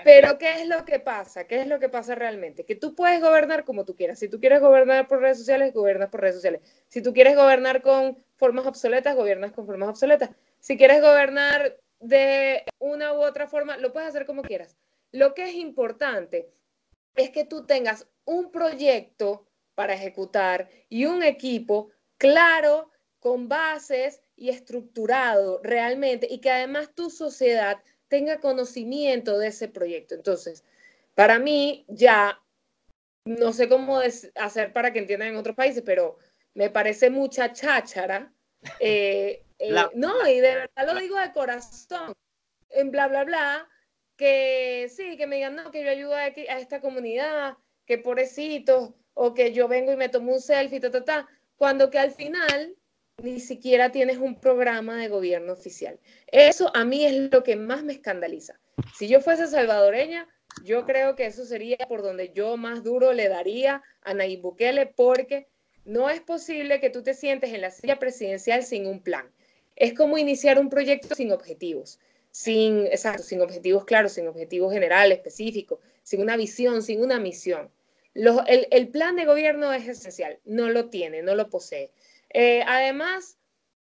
Pero 0.03 0.37
¿qué 0.37 0.61
es 0.61 0.67
lo 0.67 0.83
que 0.83 0.99
pasa? 0.99 1.47
¿Qué 1.47 1.61
es 1.61 1.67
lo 1.67 1.79
que 1.79 1.87
pasa 1.87 2.13
realmente? 2.13 2.65
Que 2.65 2.75
tú 2.75 2.95
puedes 2.95 3.21
gobernar 3.21 3.63
como 3.63 3.85
tú 3.85 3.95
quieras. 3.95 4.19
Si 4.19 4.27
tú 4.27 4.41
quieres 4.41 4.59
gobernar 4.59 5.07
por 5.07 5.21
redes 5.21 5.37
sociales, 5.37 5.73
gobiernas 5.73 6.09
por 6.09 6.19
redes 6.19 6.35
sociales. 6.35 6.61
Si 6.89 7.01
tú 7.01 7.13
quieres 7.13 7.37
gobernar 7.37 7.81
con 7.81 8.17
formas 8.35 8.67
obsoletas, 8.67 9.15
gobiernas 9.15 9.53
con 9.53 9.65
formas 9.65 9.89
obsoletas. 9.89 10.31
Si 10.59 10.77
quieres 10.77 11.01
gobernar 11.01 11.77
de 12.01 12.65
una 12.79 13.13
u 13.13 13.21
otra 13.21 13.47
forma, 13.47 13.77
lo 13.77 13.93
puedes 13.93 14.09
hacer 14.09 14.25
como 14.25 14.41
quieras. 14.41 14.75
Lo 15.13 15.33
que 15.33 15.43
es 15.43 15.55
importante 15.55 16.49
es 17.15 17.29
que 17.29 17.45
tú 17.45 17.65
tengas 17.65 18.05
un 18.25 18.51
proyecto 18.51 19.47
para 19.75 19.93
ejecutar 19.93 20.69
y 20.89 21.05
un 21.05 21.23
equipo 21.23 21.89
claro 22.17 22.91
con 23.19 23.49
bases 23.49 24.21
y 24.35 24.49
estructurado 24.49 25.59
realmente 25.63 26.27
y 26.29 26.39
que 26.39 26.51
además 26.51 26.93
tu 26.93 27.09
sociedad 27.09 27.81
tenga 28.07 28.39
conocimiento 28.39 29.37
de 29.37 29.47
ese 29.47 29.67
proyecto. 29.67 30.15
Entonces, 30.15 30.63
para 31.15 31.39
mí 31.39 31.85
ya, 31.87 32.39
no 33.25 33.51
sé 33.51 33.67
cómo 33.67 33.99
hacer 34.35 34.73
para 34.73 34.93
que 34.93 34.99
entiendan 34.99 35.29
en 35.29 35.37
otros 35.37 35.55
países, 35.55 35.83
pero 35.85 36.17
me 36.53 36.69
parece 36.69 37.09
mucha 37.09 37.53
cháchara. 37.53 38.33
Eh, 38.79 39.43
eh, 39.59 39.71
no, 39.93 40.27
y 40.27 40.39
de 40.39 40.55
verdad 40.55 40.93
lo 40.93 40.99
digo 40.99 41.17
de 41.17 41.31
corazón, 41.31 42.11
en 42.69 42.91
bla, 42.91 43.07
bla, 43.07 43.23
bla, 43.23 43.69
que 44.17 44.91
sí, 44.93 45.15
que 45.15 45.27
me 45.27 45.37
digan, 45.37 45.55
no, 45.55 45.71
que 45.71 45.83
yo 45.83 45.91
ayudo 45.91 46.15
a, 46.15 46.23
a 46.23 46.59
esta 46.59 46.81
comunidad, 46.81 47.55
que 47.85 47.99
pobrecitos, 47.99 48.93
o 49.13 49.33
que 49.33 49.53
yo 49.53 49.67
vengo 49.67 49.91
y 49.91 49.95
me 49.95 50.09
tomo 50.09 50.33
un 50.33 50.41
selfie, 50.41 50.79
ta, 50.79 50.91
ta, 50.91 51.05
ta, 51.05 51.27
cuando 51.55 51.89
que 51.89 51.99
al 51.99 52.11
final 52.11 52.75
ni 53.23 53.39
siquiera 53.39 53.91
tienes 53.91 54.17
un 54.19 54.39
programa 54.39 54.95
de 54.95 55.07
gobierno 55.07 55.53
oficial. 55.53 55.99
Eso 56.27 56.69
a 56.75 56.85
mí 56.85 57.03
es 57.03 57.31
lo 57.31 57.41
que 57.41 57.55
más 57.55 57.83
me 57.83 57.93
escandaliza. 57.93 58.59
Si 58.95 59.07
yo 59.07 59.21
fuese 59.21 59.47
salvadoreña, 59.47 60.27
yo 60.63 60.85
creo 60.85 61.15
que 61.15 61.25
eso 61.25 61.43
sería 61.43 61.77
por 61.89 62.03
donde 62.03 62.31
yo 62.31 62.57
más 62.57 62.83
duro 62.83 63.13
le 63.13 63.27
daría 63.27 63.81
a 64.03 64.13
Nayib 64.13 64.41
Bukele, 64.41 64.85
porque 64.85 65.47
no 65.83 66.11
es 66.11 66.21
posible 66.21 66.79
que 66.79 66.91
tú 66.91 67.01
te 67.01 67.15
sientes 67.15 67.53
en 67.53 67.61
la 67.61 67.71
silla 67.71 67.97
presidencial 67.97 68.63
sin 68.63 68.85
un 68.85 69.01
plan. 69.01 69.27
Es 69.75 69.95
como 69.95 70.19
iniciar 70.19 70.59
un 70.59 70.69
proyecto 70.69 71.15
sin 71.15 71.31
objetivos, 71.31 71.99
sin, 72.29 72.85
exacto, 72.85 73.23
sin 73.23 73.41
objetivos 73.41 73.85
claros, 73.85 74.11
sin 74.11 74.27
objetivos 74.27 74.71
generales, 74.71 75.17
específicos, 75.17 75.79
sin 76.03 76.21
una 76.21 76.37
visión, 76.37 76.83
sin 76.83 77.01
una 77.01 77.19
misión. 77.19 77.71
el, 78.13 78.67
el 78.69 78.87
plan 78.89 79.15
de 79.15 79.25
gobierno 79.25 79.73
es 79.73 79.87
esencial, 79.87 80.37
no 80.45 80.69
lo 80.69 80.89
tiene, 80.89 81.23
no 81.23 81.33
lo 81.33 81.49
posee. 81.49 81.91
Eh, 82.39 82.63
además, 82.67 83.39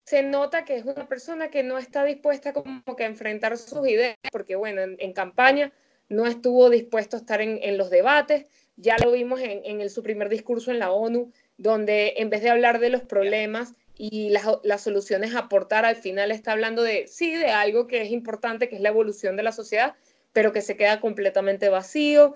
se 0.04 0.23
nota 0.23 0.65
que 0.65 0.75
es 0.75 0.84
una 0.84 1.08
persona 1.08 1.51
que 1.51 1.62
no 1.62 1.77
está 1.77 2.04
dispuesta 2.04 2.54
como 2.54 2.95
que 2.97 3.04
a 3.04 3.06
enfrentar 3.06 3.56
sus 3.56 3.88
ideas, 3.88 4.17
porque 4.32 4.56
bueno, 4.56 4.82
en, 4.82 5.13
campaña 5.13 5.71
no 6.10 6.25
estuvo 6.25 6.71
dispuesto 6.71 7.17
a 7.17 7.19
estar 7.19 7.39
en, 7.39 7.77
los 7.77 7.91
debates, 7.91 8.47
ya 8.77 8.97
lo 8.97 9.12
vimos 9.12 9.41
en, 9.43 9.88
su 9.91 10.01
primer 10.01 10.27
discurso 10.27 10.71
en 10.71 10.80
la 10.80 10.91
ONU, 10.91 11.32
donde 11.58 12.15
en 12.17 12.32
vez 12.32 12.41
de 12.41 12.49
hablar 12.49 12.80
de 12.80 12.89
los 12.89 13.04
problemas 13.04 13.75
y 13.95 14.32
las, 14.32 14.82
soluciones 14.82 15.36
aportar, 15.36 15.86
al 15.86 15.97
final 15.97 16.32
está 16.32 16.54
hablando 16.54 16.82
de, 16.82 17.06
sí, 17.08 17.36
de 17.36 17.51
algo 17.51 17.86
que 17.86 18.01
es 18.01 18.10
importante, 18.10 18.69
que 18.69 18.77
es 18.77 18.82
la 18.82 18.89
evolución 18.89 19.36
de 19.36 19.43
la 19.43 19.51
sociedad, 19.51 19.93
pero 20.34 20.51
que 20.51 20.63
se 20.63 20.75
queda 20.75 20.99
completamente 20.99 21.69
vacío. 21.69 22.34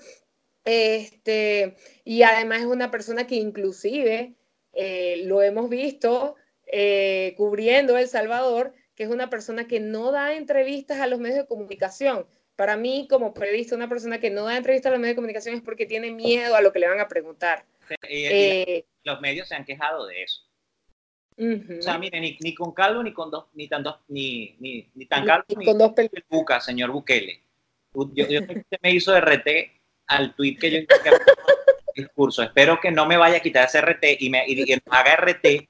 Este, 0.65 1.75
y 2.03 2.21
además 2.21 2.59
es 2.59 2.67
una 2.67 2.91
persona 2.91 3.25
que 3.25 3.37
inclusive 3.37 4.35
eh, 4.75 5.23
lo 5.25 5.41
hemos 5.41 5.69
visto 5.69 6.35
eh, 6.67 7.33
cubriendo 7.37 7.97
El 7.97 8.07
Salvador, 8.07 8.73
que 8.95 9.03
es 9.03 9.09
una 9.09 9.29
persona 9.29 9.67
que 9.67 9.79
no 9.79 10.11
da 10.11 10.35
entrevistas 10.35 10.99
a 10.99 11.07
los 11.07 11.19
medios 11.19 11.39
de 11.39 11.47
comunicación. 11.47 12.27
Para 12.55 12.77
mí, 12.77 13.07
como 13.09 13.33
periodista, 13.33 13.75
una 13.75 13.89
persona 13.89 14.19
que 14.19 14.29
no 14.29 14.45
da 14.45 14.57
entrevistas 14.57 14.89
a 14.89 14.91
los 14.91 14.99
medios 14.99 15.13
de 15.13 15.17
comunicación 15.17 15.55
es 15.55 15.61
porque 15.61 15.85
tiene 15.85 16.11
miedo 16.11 16.55
a 16.55 16.61
lo 16.61 16.71
que 16.71 16.79
le 16.79 16.87
van 16.87 16.99
a 16.99 17.07
preguntar. 17.07 17.65
Eh, 18.07 18.85
los 19.03 19.21
medios 19.21 19.47
se 19.47 19.55
han 19.55 19.65
quejado 19.65 20.05
de 20.07 20.23
eso. 20.23 20.41
O 21.37 21.81
sea, 21.81 21.97
mire, 21.97 22.21
ni, 22.21 22.55
con 22.55 22.71
calvo 22.71 23.03
ni 23.03 23.11
con 23.11 23.29
dos, 23.29 23.47
ni 23.53 23.67
tan 23.67 23.83
dos, 23.83 23.97
ni, 24.07 24.55
ni, 24.59 24.89
ni 24.95 25.05
tan 25.05 25.25
calvo 25.25 25.43
ni, 25.57 25.65
con 25.65 25.77
dos 25.77 25.91
buca, 26.29 26.61
señor 26.61 26.91
Bukele. 26.91 27.41
Yo, 27.93 28.27
yo, 28.27 28.41
me 28.81 28.91
hizo 28.91 29.17
RT 29.19 29.47
al 30.07 30.33
tweet 30.35 30.57
que 30.57 30.71
yo 30.71 30.79
discurso. 31.95 32.43
Espero 32.43 32.79
que 32.79 32.91
no 32.91 33.05
me 33.05 33.17
vaya 33.17 33.37
a 33.37 33.39
quitar 33.39 33.65
ese 33.65 33.81
RT 33.81 34.03
y 34.19 34.29
me, 34.29 34.43
y, 34.47 34.73
haga 34.89 35.15
RT. 35.15 35.67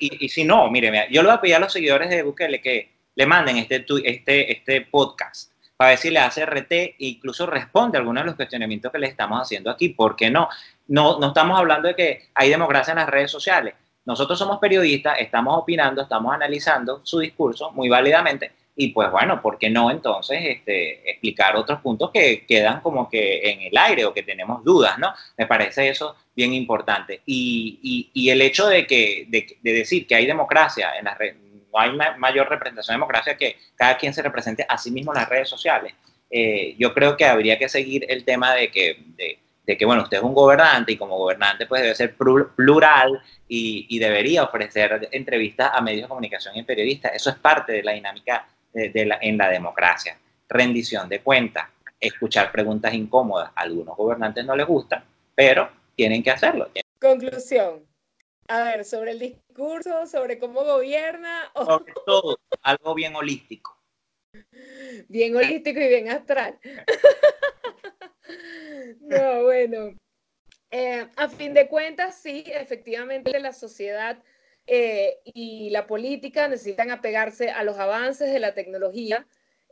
y, 0.00 0.28
si 0.28 0.44
no, 0.44 0.70
mire, 0.70 1.08
yo 1.10 1.22
le 1.22 1.28
voy 1.28 1.36
a 1.36 1.40
pedir 1.40 1.54
a 1.56 1.60
los 1.60 1.72
seguidores 1.72 2.10
de 2.10 2.22
Bukele 2.22 2.60
que 2.60 2.90
le 3.14 3.26
manden 3.26 3.58
este, 3.58 3.84
este, 4.04 4.52
este 4.52 4.80
podcast 4.82 5.52
para 5.76 5.90
ver 5.90 5.98
si 5.98 6.10
le 6.10 6.18
hace 6.18 6.44
RT 6.44 6.72
e 6.72 6.96
incluso 6.98 7.46
responde 7.46 7.98
a 7.98 8.00
algunos 8.00 8.22
de 8.22 8.26
los 8.26 8.36
cuestionamientos 8.36 8.92
que 8.92 8.98
le 8.98 9.06
estamos 9.08 9.40
haciendo 9.40 9.70
aquí. 9.70 9.90
¿Por 9.90 10.16
qué 10.16 10.30
no? 10.30 10.48
No, 10.88 11.18
no 11.18 11.28
estamos 11.28 11.58
hablando 11.58 11.88
de 11.88 11.96
que 11.96 12.28
hay 12.34 12.50
democracia 12.50 12.92
en 12.92 12.98
las 12.98 13.08
redes 13.08 13.30
sociales. 13.30 13.74
Nosotros 14.04 14.38
somos 14.38 14.58
periodistas, 14.58 15.18
estamos 15.18 15.58
opinando, 15.58 16.02
estamos 16.02 16.34
analizando 16.34 17.00
su 17.04 17.18
discurso 17.20 17.70
muy 17.72 17.88
válidamente 17.88 18.52
y 18.76 18.88
pues 18.88 19.10
bueno, 19.10 19.40
¿por 19.40 19.58
qué 19.58 19.70
no 19.70 19.90
entonces 19.90 20.40
este, 20.42 21.08
explicar 21.08 21.54
otros 21.56 21.80
puntos 21.80 22.10
que 22.12 22.44
quedan 22.44 22.80
como 22.80 23.08
que 23.08 23.50
en 23.50 23.62
el 23.62 23.76
aire 23.76 24.04
o 24.04 24.12
que 24.12 24.24
tenemos 24.24 24.64
dudas, 24.64 24.98
¿no? 24.98 25.12
Me 25.36 25.46
parece 25.46 25.88
eso 25.88 26.16
bien 26.34 26.52
importante. 26.52 27.22
Y, 27.24 28.10
y, 28.12 28.30
el 28.30 28.42
hecho 28.42 28.66
de, 28.66 28.86
que, 28.86 29.26
de, 29.28 29.72
decir 29.72 30.06
que 30.06 30.16
hay 30.16 30.26
democracia 30.26 30.98
en 30.98 31.04
las 31.04 31.16
redes, 31.16 31.36
no 31.72 31.78
hay 31.78 31.92
mayor 32.18 32.48
representación 32.48 32.94
de 32.94 32.98
democracia 32.98 33.36
que 33.36 33.56
cada 33.76 33.96
quien 33.96 34.12
se 34.12 34.22
represente 34.22 34.66
a 34.68 34.76
sí 34.76 34.90
mismo 34.90 35.12
en 35.12 35.20
las 35.20 35.28
redes 35.28 35.48
sociales. 35.48 35.94
Eh, 36.30 36.74
yo 36.76 36.92
creo 36.92 37.16
que 37.16 37.26
habría 37.26 37.58
que 37.58 37.68
seguir 37.68 38.04
el 38.08 38.24
tema 38.24 38.54
de 38.54 38.72
que, 38.72 39.04
de, 39.16 39.38
de, 39.64 39.76
que, 39.76 39.84
bueno, 39.84 40.02
usted 40.02 40.16
es 40.16 40.22
un 40.24 40.34
gobernante 40.34 40.92
y 40.92 40.96
como 40.96 41.16
gobernante 41.16 41.66
pues 41.66 41.82
debe 41.82 41.94
ser 41.94 42.16
plural 42.16 43.22
y, 43.46 43.86
y 43.88 43.98
debería 44.00 44.42
ofrecer 44.42 45.08
entrevistas 45.12 45.70
a 45.72 45.80
medios 45.80 46.02
de 46.02 46.08
comunicación 46.08 46.56
y 46.56 46.64
periodistas. 46.64 47.12
Eso 47.14 47.30
es 47.30 47.36
parte 47.36 47.72
de 47.72 47.84
la 47.84 47.92
dinámica 47.92 48.48
en 48.74 49.38
la 49.38 49.48
democracia. 49.48 50.18
Rendición 50.48 51.08
de 51.08 51.20
cuentas, 51.20 51.68
escuchar 52.00 52.52
preguntas 52.52 52.92
incómodas. 52.92 53.50
A 53.54 53.62
algunos 53.62 53.96
gobernantes 53.96 54.44
no 54.44 54.56
les 54.56 54.66
gusta, 54.66 55.04
pero 55.34 55.70
tienen 55.94 56.22
que 56.22 56.30
hacerlo. 56.30 56.68
Conclusión. 57.00 57.86
A 58.48 58.64
ver, 58.64 58.84
sobre 58.84 59.12
el 59.12 59.18
discurso, 59.18 60.06
sobre 60.06 60.38
cómo 60.38 60.64
gobierna. 60.64 61.50
Sobre 61.54 61.94
todo, 62.04 62.38
algo 62.62 62.94
bien 62.94 63.14
holístico. 63.16 63.78
Bien 65.08 65.34
holístico 65.36 65.80
y 65.80 65.88
bien 65.88 66.08
astral. 66.08 66.58
no, 69.00 69.44
bueno. 69.44 69.94
Eh, 70.70 71.06
a 71.16 71.28
fin 71.28 71.54
de 71.54 71.68
cuentas, 71.68 72.20
sí, 72.20 72.44
efectivamente 72.46 73.38
la 73.38 73.52
sociedad 73.52 74.18
eh, 74.66 75.20
y 75.24 75.70
la 75.70 75.86
política 75.86 76.48
necesitan 76.48 76.90
apegarse 76.90 77.50
a 77.50 77.64
los 77.64 77.78
avances 77.78 78.32
de 78.32 78.40
la 78.40 78.54
tecnología. 78.54 79.26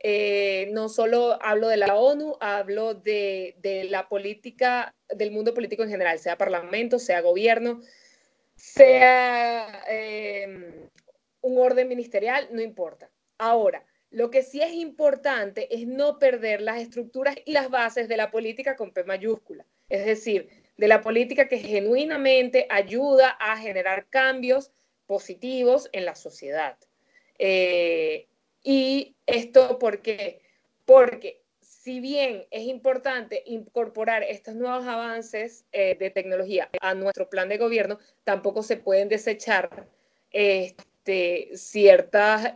Eh, 0.05 0.69
no 0.73 0.89
solo 0.89 1.37
hablo 1.41 1.67
de 1.67 1.77
la 1.77 1.95
ONU, 1.95 2.35
hablo 2.41 2.93
de, 2.93 3.55
de, 3.59 3.85
la 3.85 4.09
política, 4.09 4.93
del 5.09 5.31
mundo 5.31 5.53
político 5.53 5.83
en 5.83 5.89
general, 5.89 6.19
sea 6.19 6.37
parlamento, 6.37 6.99
sea 6.99 7.21
gobierno, 7.21 7.79
sea 8.55 9.83
un 11.41 11.57
orden 11.57 11.87
ministerial, 11.87 12.47
no 12.51 12.61
importa. 12.61 13.09
Ahora, 13.37 13.85
lo 14.13 14.29
que 14.29 14.43
sí 14.43 14.61
es 14.61 14.73
importante 14.73 15.73
es 15.75 15.87
no 15.87 16.19
perder 16.19 16.61
las 16.61 16.79
estructuras 16.79 17.35
y 17.45 17.53
las 17.53 17.69
bases 17.71 18.07
de 18.07 18.15
la 18.15 18.29
política 18.29 18.75
con 18.75 18.91
P 18.91 19.03
mayúscula. 19.05 19.65
Es 19.89 20.05
decir, 20.05 20.49
de 20.77 20.87
la 20.87 21.01
política 21.01 21.47
que 21.47 21.57
genuinamente 21.57 22.67
ayuda 22.69 23.29
a 23.39 23.57
generar 23.57 24.07
cambios 24.09 24.71
positivos 25.05 25.89
en 25.91 26.05
la 26.05 26.15
sociedad. 26.15 26.77
Eh, 27.39 28.27
y 28.63 29.15
esto 29.25 29.79
¿por 29.79 30.01
qué? 30.01 30.41
Porque 30.85 31.41
si 31.61 31.99
bien 31.99 32.45
es 32.51 32.63
importante 32.63 33.43
incorporar 33.45 34.23
estos 34.23 34.55
nuevos 34.55 34.85
avances 34.85 35.65
eh, 35.71 35.97
de 35.99 36.09
tecnología 36.09 36.69
a 36.81 36.93
nuestro 36.93 37.29
plan 37.29 37.49
de 37.49 37.57
gobierno, 37.57 37.99
tampoco 38.23 38.63
se 38.63 38.77
pueden 38.77 39.09
desechar 39.09 39.87
este, 40.31 41.49
ciertas, 41.55 42.53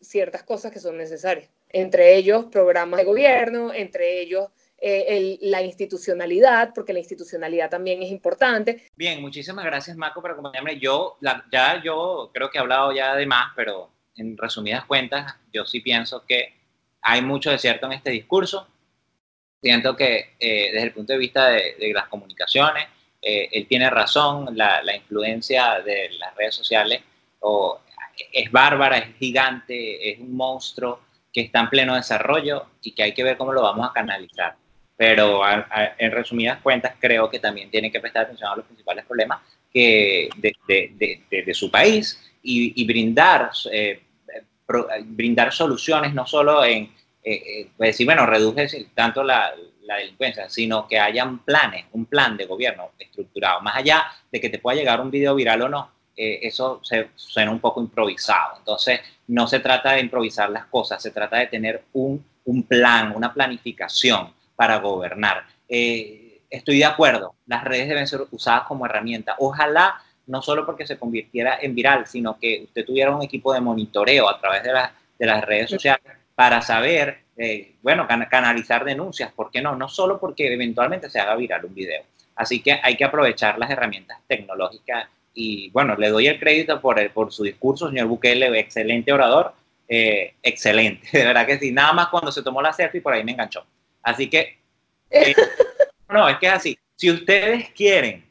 ciertas 0.00 0.42
cosas 0.44 0.72
que 0.72 0.78
son 0.78 0.96
necesarias. 0.96 1.50
Entre 1.68 2.14
ellos, 2.16 2.46
programas 2.46 2.98
de 2.98 3.04
gobierno, 3.04 3.74
entre 3.74 4.20
ellos, 4.20 4.48
eh, 4.86 5.38
la 5.40 5.62
institucionalidad, 5.62 6.74
porque 6.74 6.92
la 6.92 6.98
institucionalidad 6.98 7.70
también 7.70 8.02
es 8.02 8.10
importante. 8.10 8.90
Bien, 8.94 9.18
muchísimas 9.22 9.64
gracias 9.64 9.96
Marco 9.96 10.20
por 10.20 10.32
acompañarme. 10.32 10.78
Yo, 10.78 11.16
ya 11.50 11.80
yo 11.82 12.30
creo 12.34 12.50
que 12.50 12.58
he 12.58 12.60
hablado 12.60 12.92
ya 12.92 13.16
de 13.16 13.24
más, 13.24 13.52
pero 13.56 13.88
en 14.16 14.36
resumidas 14.36 14.84
cuentas, 14.84 15.36
yo 15.50 15.64
sí 15.64 15.80
pienso 15.80 16.26
que 16.26 16.52
hay 17.00 17.22
mucho 17.22 17.50
de 17.50 17.56
cierto 17.56 17.86
en 17.86 17.92
este 17.92 18.10
discurso. 18.10 18.68
Siento 19.62 19.96
que 19.96 20.34
eh, 20.38 20.70
desde 20.70 20.82
el 20.88 20.92
punto 20.92 21.14
de 21.14 21.18
vista 21.18 21.48
de, 21.48 21.90
las 21.94 22.08
comunicaciones, 22.08 22.86
eh, 23.22 23.48
él 23.52 23.66
tiene 23.66 23.88
razón, 23.88 24.48
la, 24.54 24.82
la, 24.82 24.94
influencia 24.94 25.80
de 25.80 26.10
las 26.18 26.34
redes 26.36 26.56
sociales 26.56 27.00
o, 27.40 27.80
es 28.30 28.52
bárbara, 28.52 28.98
es 28.98 29.16
gigante, 29.16 30.10
es 30.10 30.20
un 30.20 30.36
monstruo 30.36 31.00
que 31.32 31.40
está 31.40 31.60
en 31.60 31.70
pleno 31.70 31.94
desarrollo 31.94 32.66
y 32.82 32.92
que 32.92 33.02
hay 33.02 33.14
que 33.14 33.24
ver 33.24 33.38
cómo 33.38 33.54
lo 33.54 33.62
vamos 33.62 33.88
a 33.88 33.92
canalizar 33.94 34.56
pero 34.96 35.42
en 35.98 36.12
resumidas 36.12 36.60
cuentas 36.60 36.94
creo 36.98 37.28
que 37.28 37.40
también 37.40 37.70
tiene 37.70 37.90
que 37.90 38.00
prestar 38.00 38.24
atención 38.24 38.50
a 38.50 38.56
los 38.56 38.66
principales 38.66 39.04
problemas 39.04 39.40
que 39.72 40.28
de, 40.36 40.54
de, 40.68 41.42
de, 41.44 41.54
su 41.54 41.68
país 41.68 42.20
y, 42.42 42.80
y 42.80 42.86
brindar, 42.86 43.50
eh, 43.72 44.02
brindar 45.04 45.52
soluciones 45.52 46.14
no 46.14 46.24
solo 46.26 46.64
en 46.64 46.84
eh, 47.24 47.42
eh, 47.60 47.70
decir, 47.78 48.06
bueno, 48.06 48.24
reduce 48.24 48.86
tanto 48.94 49.24
la, 49.24 49.52
la, 49.82 49.96
delincuencia, 49.96 50.48
sino 50.48 50.86
que 50.86 50.98
hayan 50.98 51.40
planes, 51.40 51.86
un 51.92 52.06
plan 52.06 52.36
de 52.36 52.46
gobierno 52.46 52.90
estructurado, 52.98 53.62
más 53.62 53.76
allá 53.76 54.04
de 54.30 54.40
que 54.40 54.50
te 54.50 54.58
pueda 54.58 54.76
llegar 54.76 55.00
un 55.00 55.10
video 55.10 55.34
viral 55.34 55.62
o 55.62 55.68
no. 55.68 55.90
eso 56.14 56.80
se, 56.84 57.08
suena 57.16 57.50
un 57.50 57.58
poco 57.58 57.80
improvisado. 57.80 58.58
Entonces, 58.58 59.00
no 59.26 59.48
se 59.48 59.58
trata 59.58 59.92
de 59.92 60.00
improvisar 60.00 60.50
las 60.50 60.66
cosas, 60.66 61.02
se 61.02 61.10
trata 61.10 61.38
de 61.38 61.46
tener 61.46 61.82
un, 61.94 62.24
un 62.44 62.62
plan, 62.62 63.12
una 63.16 63.32
planificación 63.32 64.32
para 64.56 64.78
gobernar. 64.78 65.44
Eh, 65.68 66.42
estoy 66.50 66.78
de 66.78 66.84
acuerdo, 66.84 67.34
las 67.46 67.64
redes 67.64 67.88
deben 67.88 68.06
ser 68.06 68.20
usadas 68.30 68.64
como 68.64 68.86
herramienta. 68.86 69.36
Ojalá 69.38 70.00
no 70.26 70.40
solo 70.42 70.64
porque 70.64 70.86
se 70.86 70.98
convirtiera 70.98 71.58
en 71.60 71.74
viral, 71.74 72.06
sino 72.06 72.38
que 72.38 72.62
usted 72.64 72.84
tuviera 72.84 73.14
un 73.14 73.22
equipo 73.22 73.52
de 73.52 73.60
monitoreo 73.60 74.28
a 74.28 74.40
través 74.40 74.62
de, 74.62 74.72
de 75.18 75.26
las 75.26 75.44
redes 75.44 75.70
sociales 75.70 76.04
para 76.34 76.60
saber, 76.62 77.18
eh, 77.36 77.74
bueno, 77.82 78.06
canalizar 78.30 78.84
denuncias, 78.84 79.32
¿por 79.32 79.50
qué 79.50 79.60
no? 79.60 79.76
No 79.76 79.88
solo 79.88 80.18
porque 80.18 80.52
eventualmente 80.52 81.10
se 81.10 81.20
haga 81.20 81.36
viral 81.36 81.64
un 81.64 81.74
video. 81.74 82.02
Así 82.36 82.60
que 82.60 82.80
hay 82.82 82.96
que 82.96 83.04
aprovechar 83.04 83.58
las 83.58 83.70
herramientas 83.70 84.18
tecnológicas 84.26 85.08
y 85.32 85.70
bueno, 85.70 85.96
le 85.96 86.10
doy 86.10 86.26
el 86.26 86.38
crédito 86.38 86.80
por, 86.80 86.98
el, 86.98 87.10
por 87.10 87.32
su 87.32 87.44
discurso, 87.44 87.88
señor 87.88 88.06
Bukele, 88.06 88.58
excelente 88.58 89.12
orador, 89.12 89.52
eh, 89.88 90.34
excelente, 90.42 91.06
de 91.12 91.24
verdad 91.24 91.46
que 91.46 91.58
sí, 91.58 91.72
nada 91.72 91.92
más 91.92 92.08
cuando 92.08 92.32
se 92.32 92.42
tomó 92.42 92.62
la 92.62 92.72
selfie 92.72 93.00
por 93.00 93.12
ahí 93.12 93.24
me 93.24 93.32
enganchó. 93.32 93.64
Así 94.04 94.30
que, 94.30 94.60
eh, 95.10 95.34
no, 96.08 96.28
es 96.28 96.38
que 96.38 96.46
es 96.46 96.52
así. 96.52 96.78
Si 96.94 97.10
ustedes 97.10 97.70
quieren 97.70 98.24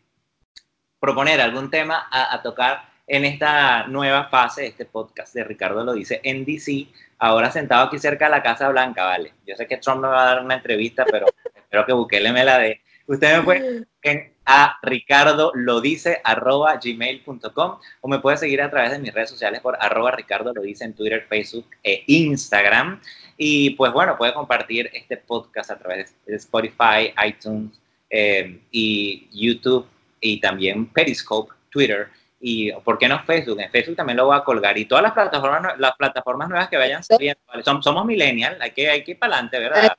proponer 0.99 1.41
algún 1.41 1.69
tema 1.69 2.07
a, 2.09 2.41
tocar 2.41 2.85
en 3.05 3.25
esta 3.25 3.87
nueva 3.87 4.29
fase 4.29 4.67
este 4.67 4.85
podcast 4.85 5.33
de 5.33 5.43
Ricardo 5.43 5.83
lo 5.83 5.93
dice 5.93 6.21
en 6.23 6.45
DC, 6.45 6.87
ahora 7.19 7.51
sentado 7.51 7.87
aquí 7.87 7.99
cerca 7.99 8.25
de 8.25 8.31
la 8.31 8.43
Casa 8.43 8.69
Blanca, 8.69 9.03
¿vale? 9.03 9.33
Yo 9.45 9.55
sé 9.55 9.67
que 9.67 9.77
Trump 9.77 10.01
me 10.01 10.07
va 10.07 10.23
a 10.23 10.35
dar 10.35 10.45
una 10.45 10.55
entrevista, 10.55 11.03
pero 11.11 11.25
espero 11.55 11.85
que 11.85 11.91
Bukele 11.91 12.31
me 12.31 12.45
la 12.45 12.59
dé. 12.59 12.81
Usted 13.05 13.37
me 13.37 13.43
puede 13.43 13.83
en 14.03 14.32
a 14.45 14.77
ricardo 14.81 15.51
lo 15.55 15.79
dice 15.79 16.19
arroba 16.23 16.77
gmail.com 16.83 17.79
o 18.01 18.07
me 18.07 18.19
puede 18.19 18.37
seguir 18.37 18.61
a 18.61 18.69
través 18.69 18.91
de 18.91 18.99
mis 18.99 19.13
redes 19.13 19.29
sociales 19.29 19.61
por 19.61 19.77
arroba 19.79 20.11
ricardo 20.11 20.53
lo 20.53 20.61
dice 20.61 20.83
en 20.83 20.93
Twitter, 20.93 21.25
Facebook 21.27 21.67
e 21.83 22.03
Instagram. 22.07 23.01
Y 23.37 23.71
pues 23.71 23.91
bueno, 23.93 24.17
puede 24.17 24.33
compartir 24.33 24.89
este 24.93 25.17
podcast 25.17 25.71
a 25.71 25.77
través 25.77 26.15
de 26.25 26.35
Spotify, 26.35 27.13
iTunes 27.25 27.79
eh, 28.09 28.59
y 28.71 29.27
YouTube 29.31 29.87
y 30.19 30.39
también 30.39 30.87
Periscope, 30.87 31.53
Twitter 31.69 32.09
y 32.45 32.71
¿por 32.73 32.97
qué 32.97 33.07
no 33.07 33.23
Facebook? 33.23 33.59
En 33.61 33.71
Facebook 33.71 33.95
también 33.95 34.17
lo 34.17 34.25
voy 34.25 34.35
a 34.35 34.43
colgar 34.43 34.77
y 34.77 34.83
todas 34.83 35.01
las 35.01 35.13
plataformas, 35.13 35.79
las 35.79 35.95
plataformas 35.95 36.49
nuevas 36.49 36.67
que 36.67 36.75
vayan 36.75 37.01
saliendo. 37.01 37.39
Somos, 37.63 37.85
somos 37.85 38.05
millennials, 38.05 38.59
hay 38.59 38.71
que, 38.71 38.89
hay 38.89 39.03
que 39.03 39.11
ir 39.11 39.19
para 39.19 39.35
adelante, 39.35 39.59
¿verdad? 39.59 39.95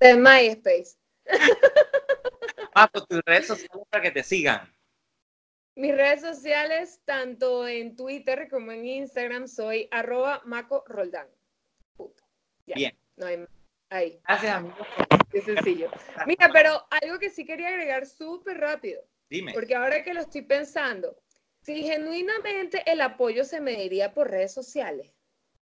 De 0.00 0.16
MySpace. 0.16 0.96
Maco, 2.78 3.04
tus 3.06 3.20
redes 3.26 3.46
sociales 3.48 3.86
para 3.90 4.02
que 4.02 4.10
te 4.12 4.22
sigan. 4.22 4.72
Mis 5.74 5.92
redes 5.92 6.20
sociales, 6.20 7.00
tanto 7.04 7.66
en 7.66 7.96
Twitter 7.96 8.48
como 8.48 8.70
en 8.70 8.86
Instagram, 8.86 9.48
soy 9.48 9.88
arroba 9.90 10.42
Maco 10.44 10.84
Roldán. 10.86 11.26
Bien. 12.66 12.96
No 13.16 13.26
hay 13.26 13.44
Ahí. 13.90 14.20
Gracias, 14.26 14.54
amigo. 14.54 14.76
Qué 15.30 15.40
sencillo. 15.40 15.90
Mira, 16.26 16.50
pero 16.52 16.86
algo 17.02 17.18
que 17.18 17.30
sí 17.30 17.44
quería 17.44 17.68
agregar 17.68 18.06
súper 18.06 18.58
rápido. 18.58 19.02
Dime. 19.28 19.54
Porque 19.54 19.74
ahora 19.74 20.04
que 20.04 20.14
lo 20.14 20.20
estoy 20.20 20.42
pensando, 20.42 21.16
si 21.62 21.82
genuinamente 21.82 22.82
el 22.86 23.00
apoyo 23.00 23.44
se 23.44 23.60
mediría 23.60 24.12
por 24.12 24.30
redes 24.30 24.52
sociales, 24.52 25.10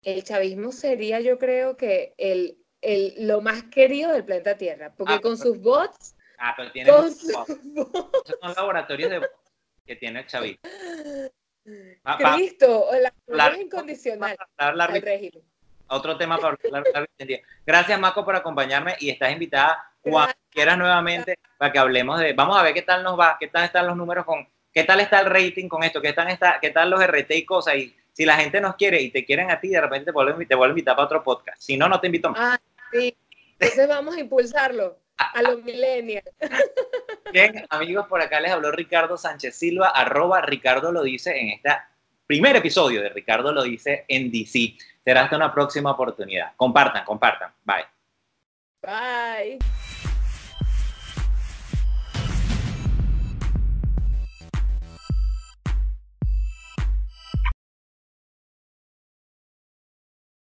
el 0.01 0.23
chavismo 0.23 0.71
sería, 0.71 1.19
yo 1.19 1.37
creo 1.37 1.77
que 1.77 2.15
el, 2.17 2.57
el 2.81 3.27
lo 3.27 3.41
más 3.41 3.63
querido 3.65 4.11
del 4.11 4.25
planeta 4.25 4.57
Tierra. 4.57 4.93
Porque 4.95 5.13
ah, 5.13 5.21
con 5.21 5.37
sus 5.37 5.61
bots. 5.61 6.15
Ah, 6.39 6.53
pero 6.55 6.71
tiene. 6.71 6.91
Son 6.91 8.53
laboratorios 8.55 9.09
de 9.09 9.29
que 9.85 9.95
tiene 9.95 10.21
el 10.21 10.27
chavismo. 10.27 10.61
Cristo, 12.35 12.87
la, 12.99 13.13
la 13.27 13.57
incondicional 13.59 14.37
al 14.57 15.01
régimen 15.01 15.43
otro 15.89 16.17
tema 16.17 16.37
para 16.37 16.55
hablar. 16.55 17.09
Gracias, 17.65 17.99
Marco, 17.99 18.23
por 18.23 18.35
acompañarme 18.35 18.95
y 18.99 19.09
estás 19.09 19.31
invitada 19.31 19.91
cuando 20.01 20.33
quieras 20.49 20.77
nuevamente 20.77 21.37
para 21.57 21.71
que 21.71 21.79
hablemos 21.79 22.19
de. 22.19 22.33
Vamos 22.33 22.57
a 22.57 22.63
ver 22.63 22.73
qué 22.73 22.81
tal 22.81 23.03
nos 23.03 23.19
va, 23.19 23.37
qué 23.39 23.47
tal 23.47 23.65
están 23.65 23.87
los 23.87 23.97
números 23.97 24.25
con. 24.25 24.47
¿Qué 24.71 24.83
tal 24.83 24.99
está 24.99 25.19
el 25.19 25.25
rating 25.25 25.67
con 25.67 25.83
esto? 25.83 25.99
¿Qué 25.99 26.13
tal, 26.13 26.29
está, 26.29 26.59
qué 26.61 26.69
tal 26.69 26.91
los 26.91 27.03
RT 27.05 27.31
y 27.31 27.45
cosas? 27.45 27.75
Y 27.75 27.95
si 28.13 28.23
la 28.23 28.35
gente 28.37 28.61
nos 28.61 28.75
quiere 28.75 29.01
y 29.01 29.09
te 29.09 29.25
quieren 29.25 29.49
a 29.49 29.59
ti, 29.59 29.69
de 29.69 29.81
repente 29.81 30.05
te 30.05 30.11
vuelvo, 30.11 30.37
te 30.37 30.55
vuelvo 30.55 30.71
a 30.71 30.77
invitar 30.77 30.95
para 30.95 31.05
otro 31.05 31.23
podcast. 31.23 31.59
Si 31.59 31.75
no, 31.75 31.89
no 31.89 31.99
te 31.99 32.05
invito 32.05 32.29
más. 32.29 32.39
Ah, 32.39 32.61
sí. 32.91 33.17
Entonces 33.57 33.87
vamos 33.87 34.15
a 34.15 34.19
impulsarlo 34.19 34.97
a 35.19 35.41
los 35.41 35.63
millennials. 35.63 36.29
Bien, 37.33 37.65
amigos, 37.69 38.07
por 38.07 38.21
acá 38.21 38.39
les 38.39 38.51
habló 38.51 38.71
Ricardo 38.71 39.17
Sánchez 39.17 39.55
Silva, 39.55 39.89
arroba 39.89 40.41
Ricardo 40.41 40.91
lo 40.91 41.03
dice 41.03 41.37
en 41.37 41.49
este 41.49 41.69
primer 42.25 42.55
episodio 42.55 43.01
de 43.01 43.09
Ricardo 43.09 43.51
lo 43.51 43.63
dice 43.63 44.05
en 44.07 44.31
DC. 44.31 44.75
Será 45.03 45.23
hasta 45.23 45.35
una 45.35 45.53
próxima 45.53 45.91
oportunidad. 45.91 46.53
Compartan, 46.55 47.03
compartan. 47.03 47.51
Bye. 47.63 47.85
Bye. 48.81 49.59